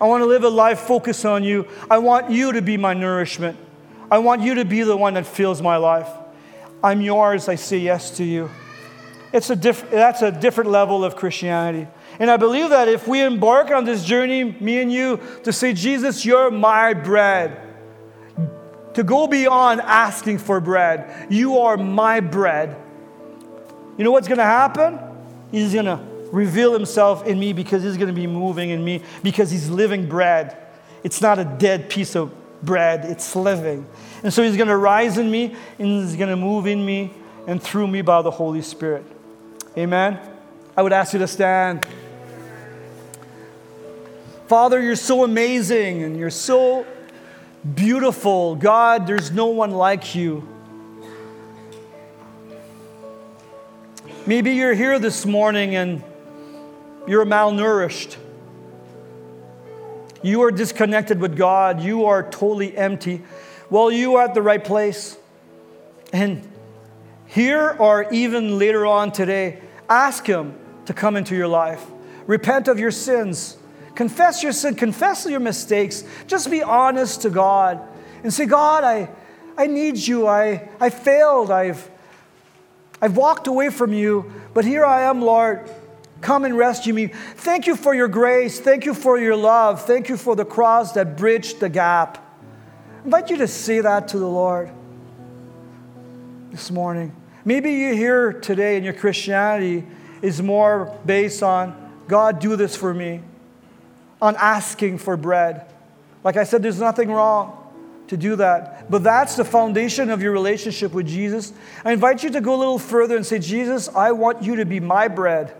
I 0.00 0.06
want 0.06 0.22
to 0.22 0.26
live 0.26 0.42
a 0.42 0.48
life 0.48 0.80
focused 0.80 1.24
on 1.24 1.44
you. 1.44 1.68
I 1.88 1.98
want 1.98 2.30
you 2.30 2.52
to 2.52 2.62
be 2.62 2.76
my 2.76 2.94
nourishment. 2.94 3.56
I 4.10 4.18
want 4.18 4.42
you 4.42 4.56
to 4.56 4.64
be 4.64 4.82
the 4.82 4.96
one 4.96 5.14
that 5.14 5.26
fills 5.26 5.62
my 5.62 5.76
life. 5.76 6.08
I'm 6.82 7.00
yours. 7.00 7.48
I 7.48 7.54
say 7.54 7.78
yes 7.78 8.16
to 8.16 8.24
you. 8.24 8.50
It's 9.32 9.50
a 9.50 9.56
diff- 9.56 9.90
that's 9.90 10.22
a 10.22 10.30
different 10.30 10.70
level 10.70 11.04
of 11.04 11.16
Christianity. 11.16 11.88
And 12.18 12.30
I 12.30 12.36
believe 12.36 12.70
that 12.70 12.88
if 12.88 13.08
we 13.08 13.20
embark 13.22 13.70
on 13.70 13.84
this 13.84 14.04
journey, 14.04 14.44
me 14.44 14.80
and 14.80 14.92
you, 14.92 15.20
to 15.42 15.52
say, 15.52 15.72
Jesus, 15.72 16.24
you're 16.24 16.50
my 16.50 16.94
bread, 16.94 17.73
to 18.94 19.02
go 19.02 19.26
beyond 19.26 19.80
asking 19.80 20.38
for 20.38 20.60
bread. 20.60 21.26
You 21.30 21.58
are 21.58 21.76
my 21.76 22.20
bread. 22.20 22.76
You 23.96 24.04
know 24.04 24.10
what's 24.10 24.28
going 24.28 24.38
to 24.38 24.44
happen? 24.44 24.98
He's 25.50 25.72
going 25.72 25.86
to 25.86 26.00
reveal 26.32 26.72
himself 26.72 27.26
in 27.26 27.38
me 27.38 27.52
because 27.52 27.82
he's 27.82 27.96
going 27.96 28.08
to 28.08 28.14
be 28.14 28.26
moving 28.26 28.70
in 28.70 28.84
me 28.84 29.02
because 29.22 29.50
he's 29.50 29.70
living 29.70 30.08
bread. 30.08 30.56
It's 31.04 31.20
not 31.20 31.38
a 31.38 31.44
dead 31.44 31.90
piece 31.90 32.16
of 32.16 32.32
bread, 32.62 33.04
it's 33.04 33.36
living. 33.36 33.86
And 34.22 34.32
so 34.32 34.42
he's 34.42 34.56
going 34.56 34.68
to 34.68 34.76
rise 34.76 35.18
in 35.18 35.30
me 35.30 35.54
and 35.78 36.02
he's 36.02 36.16
going 36.16 36.30
to 36.30 36.36
move 36.36 36.66
in 36.66 36.84
me 36.84 37.12
and 37.46 37.62
through 37.62 37.86
me 37.86 38.02
by 38.02 38.22
the 38.22 38.30
Holy 38.30 38.62
Spirit. 38.62 39.04
Amen. 39.76 40.18
I 40.76 40.82
would 40.82 40.92
ask 40.92 41.12
you 41.12 41.18
to 41.20 41.28
stand. 41.28 41.86
Father, 44.48 44.80
you're 44.80 44.96
so 44.96 45.24
amazing 45.24 46.02
and 46.02 46.16
you're 46.16 46.30
so 46.30 46.86
beautiful. 47.74 48.56
God, 48.56 49.06
there's 49.06 49.30
no 49.30 49.46
one 49.46 49.70
like 49.70 50.14
you. 50.14 50.46
Maybe 54.26 54.52
you're 54.52 54.74
here 54.74 54.98
this 54.98 55.24
morning 55.24 55.74
and 55.74 56.02
you're 57.06 57.26
malnourished. 57.26 58.16
You 60.22 60.42
are 60.42 60.50
disconnected 60.50 61.20
with 61.20 61.36
God. 61.36 61.82
You 61.82 62.06
are 62.06 62.22
totally 62.22 62.74
empty. 62.76 63.22
Well, 63.68 63.90
you 63.90 64.16
are 64.16 64.24
at 64.24 64.34
the 64.34 64.42
right 64.42 64.62
place. 64.62 65.18
And 66.12 66.50
here 67.26 67.76
or 67.78 68.10
even 68.12 68.58
later 68.58 68.86
on 68.86 69.12
today, 69.12 69.60
ask 69.88 70.26
Him 70.26 70.54
to 70.86 70.94
come 70.94 71.16
into 71.16 71.36
your 71.36 71.48
life. 71.48 71.84
Repent 72.26 72.68
of 72.68 72.78
your 72.78 72.90
sins 72.90 73.58
Confess 73.94 74.42
your 74.42 74.52
sin, 74.52 74.74
confess 74.74 75.26
your 75.26 75.40
mistakes. 75.40 76.04
Just 76.26 76.50
be 76.50 76.62
honest 76.62 77.22
to 77.22 77.30
God 77.30 77.80
and 78.22 78.32
say, 78.32 78.46
God, 78.46 78.82
I, 78.82 79.08
I 79.56 79.66
need 79.66 79.96
you. 79.96 80.26
I, 80.26 80.68
I 80.80 80.90
failed. 80.90 81.50
I've, 81.50 81.88
I've 83.00 83.16
walked 83.16 83.46
away 83.46 83.70
from 83.70 83.92
you, 83.92 84.32
but 84.52 84.64
here 84.64 84.84
I 84.84 85.02
am, 85.02 85.22
Lord. 85.22 85.70
Come 86.20 86.44
and 86.44 86.56
rescue 86.56 86.94
me. 86.94 87.08
Thank 87.08 87.66
you 87.66 87.76
for 87.76 87.94
your 87.94 88.08
grace. 88.08 88.58
Thank 88.58 88.86
you 88.86 88.94
for 88.94 89.18
your 89.18 89.36
love. 89.36 89.84
Thank 89.84 90.08
you 90.08 90.16
for 90.16 90.34
the 90.34 90.44
cross 90.44 90.92
that 90.92 91.16
bridged 91.16 91.60
the 91.60 91.68
gap. 91.68 92.18
I 93.02 93.04
invite 93.04 93.30
you 93.30 93.36
to 93.38 93.48
say 93.48 93.80
that 93.80 94.08
to 94.08 94.18
the 94.18 94.28
Lord 94.28 94.70
this 96.50 96.70
morning. 96.70 97.14
Maybe 97.44 97.72
you're 97.72 97.94
here 97.94 98.32
today 98.32 98.76
and 98.76 98.84
your 98.84 98.94
Christianity 98.94 99.86
is 100.22 100.40
more 100.40 100.98
based 101.04 101.42
on 101.42 101.92
God, 102.08 102.38
do 102.38 102.56
this 102.56 102.74
for 102.74 102.94
me 102.94 103.20
on 104.24 104.36
asking 104.36 104.96
for 104.96 105.18
bread. 105.18 105.70
Like 106.24 106.38
I 106.38 106.44
said, 106.44 106.62
there's 106.62 106.80
nothing 106.80 107.10
wrong 107.10 107.60
to 108.06 108.16
do 108.16 108.36
that. 108.36 108.90
But 108.90 109.02
that's 109.02 109.36
the 109.36 109.44
foundation 109.44 110.08
of 110.08 110.22
your 110.22 110.32
relationship 110.32 110.92
with 110.92 111.06
Jesus. 111.06 111.52
I 111.84 111.92
invite 111.92 112.24
you 112.24 112.30
to 112.30 112.40
go 112.40 112.54
a 112.54 112.56
little 112.56 112.78
further 112.78 113.16
and 113.16 113.26
say, 113.26 113.38
Jesus, 113.38 113.86
I 113.90 114.12
want 114.12 114.42
you 114.42 114.56
to 114.56 114.64
be 114.64 114.80
my 114.80 115.08
bread. 115.08 115.54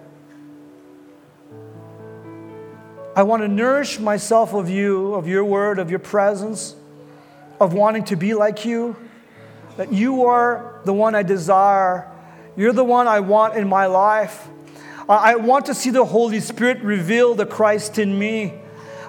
I 3.14 3.22
want 3.24 3.42
to 3.42 3.48
nourish 3.48 4.00
myself 4.00 4.54
of 4.54 4.70
you, 4.70 5.12
of 5.12 5.28
your 5.28 5.44
word, 5.44 5.78
of 5.78 5.90
your 5.90 5.98
presence, 5.98 6.74
of 7.60 7.74
wanting 7.74 8.04
to 8.04 8.16
be 8.16 8.32
like 8.32 8.64
you. 8.64 8.96
That 9.76 9.92
you 9.92 10.24
are 10.24 10.80
the 10.86 10.94
one 10.94 11.14
I 11.14 11.22
desire. 11.22 12.10
You're 12.56 12.72
the 12.72 12.82
one 12.82 13.08
I 13.08 13.20
want 13.20 13.56
in 13.56 13.68
my 13.68 13.84
life. 13.86 14.48
I 15.08 15.36
want 15.36 15.66
to 15.66 15.74
see 15.74 15.90
the 15.90 16.04
Holy 16.04 16.40
Spirit 16.40 16.82
reveal 16.82 17.34
the 17.34 17.46
Christ 17.46 17.98
in 17.98 18.18
me. 18.18 18.54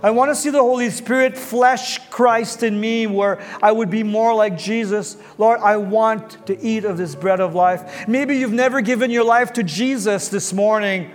I 0.03 0.12
want 0.12 0.29
to 0.29 0.36
see 0.36 0.49
the 0.49 0.62
Holy 0.62 0.89
Spirit 0.89 1.38
flesh 1.38 1.97
Christ 2.10 2.63
in 2.63 2.79
me 2.79 3.08
where 3.08 3.41
I 3.63 3.71
would 3.71 3.89
be 3.89 4.03
more 4.03 4.36
like 4.36 4.58
Jesus. 4.58 5.17
Lord, 5.38 5.60
I 5.62 5.77
want 5.77 6.45
to 6.47 6.62
eat 6.62 6.86
of 6.86 6.97
this 6.97 7.15
bread 7.15 7.39
of 7.39 7.55
life. 7.55 8.08
Maybe 8.08 8.38
you've 8.38 8.51
never 8.51 8.81
given 8.81 9.10
your 9.10 9.23
life 9.23 9.53
to 9.53 9.63
Jesus 9.63 10.27
this 10.27 10.53
morning 10.53 11.12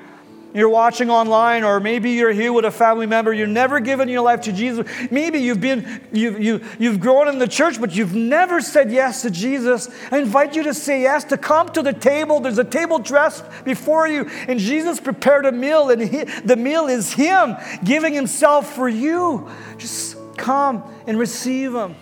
you're 0.53 0.69
watching 0.69 1.11
online, 1.11 1.65
or 1.65 1.81
maybe 1.81 2.11
you're 2.11 2.33
here 2.33 2.53
with 2.53 2.65
a 2.65 2.71
family 2.71 3.07
member, 3.07 3.33
you've 3.33 3.49
never 3.49 3.81
given 3.81 4.09
your 4.09 4.23
life 4.23 4.43
to 4.43 4.53
Jesus. 4.53 4.87
Maybe 5.11 5.39
you've 5.39 5.61
been, 5.61 6.01
you've, 6.13 6.41
you, 6.41 6.61
you've 6.79 7.01
grown 7.01 7.29
in 7.29 7.39
the 7.39 7.47
church, 7.47 7.81
but 7.81 7.95
you've 7.95 8.15
never 8.15 8.61
said 8.61 8.91
yes 8.91 9.23
to 9.23 9.31
Jesus. 9.31 9.89
I 10.11 10.19
invite 10.19 10.57
you 10.57 10.65
to 10.65 10.75
say 10.75 11.03
yes, 11.03 11.25
to 11.25 11.37
come 11.37 11.69
to 11.71 11.83
the 11.83 11.93
table. 11.93 12.41
There's 12.41 12.59
a 12.59 12.65
table 12.65 12.99
dressed 12.99 13.45
before 13.65 14.09
you, 14.09 14.29
and 14.49 14.59
Jesus 14.59 15.01
prepared 15.01 15.47
a 15.47 15.53
meal, 15.53 15.91
and 15.91 16.03
he, 16.03 16.25
the 16.25 16.57
meal 16.57 16.87
is 16.87 17.13
Him 17.13 17.57
giving 17.85 18.13
Himself 18.15 18.75
for 18.75 18.89
you. 18.89 19.49
Just 19.79 20.17
come 20.37 20.83
and 21.07 21.19
receive 21.19 21.75
Him. 21.75 21.95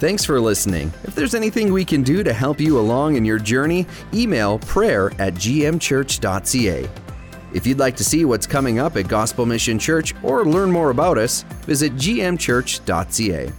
Thanks 0.00 0.24
for 0.24 0.40
listening. 0.40 0.90
If 1.04 1.14
there's 1.14 1.34
anything 1.34 1.74
we 1.74 1.84
can 1.84 2.02
do 2.02 2.24
to 2.24 2.32
help 2.32 2.58
you 2.58 2.78
along 2.78 3.16
in 3.16 3.24
your 3.26 3.38
journey, 3.38 3.86
email 4.14 4.58
prayer 4.60 5.12
at 5.18 5.34
gmchurch.ca. 5.34 6.88
If 7.52 7.66
you'd 7.66 7.78
like 7.78 7.96
to 7.96 8.04
see 8.04 8.24
what's 8.24 8.46
coming 8.46 8.78
up 8.78 8.96
at 8.96 9.08
Gospel 9.08 9.44
Mission 9.44 9.78
Church 9.78 10.14
or 10.22 10.46
learn 10.46 10.72
more 10.72 10.88
about 10.88 11.18
us, 11.18 11.42
visit 11.66 11.96
gmchurch.ca. 11.96 13.52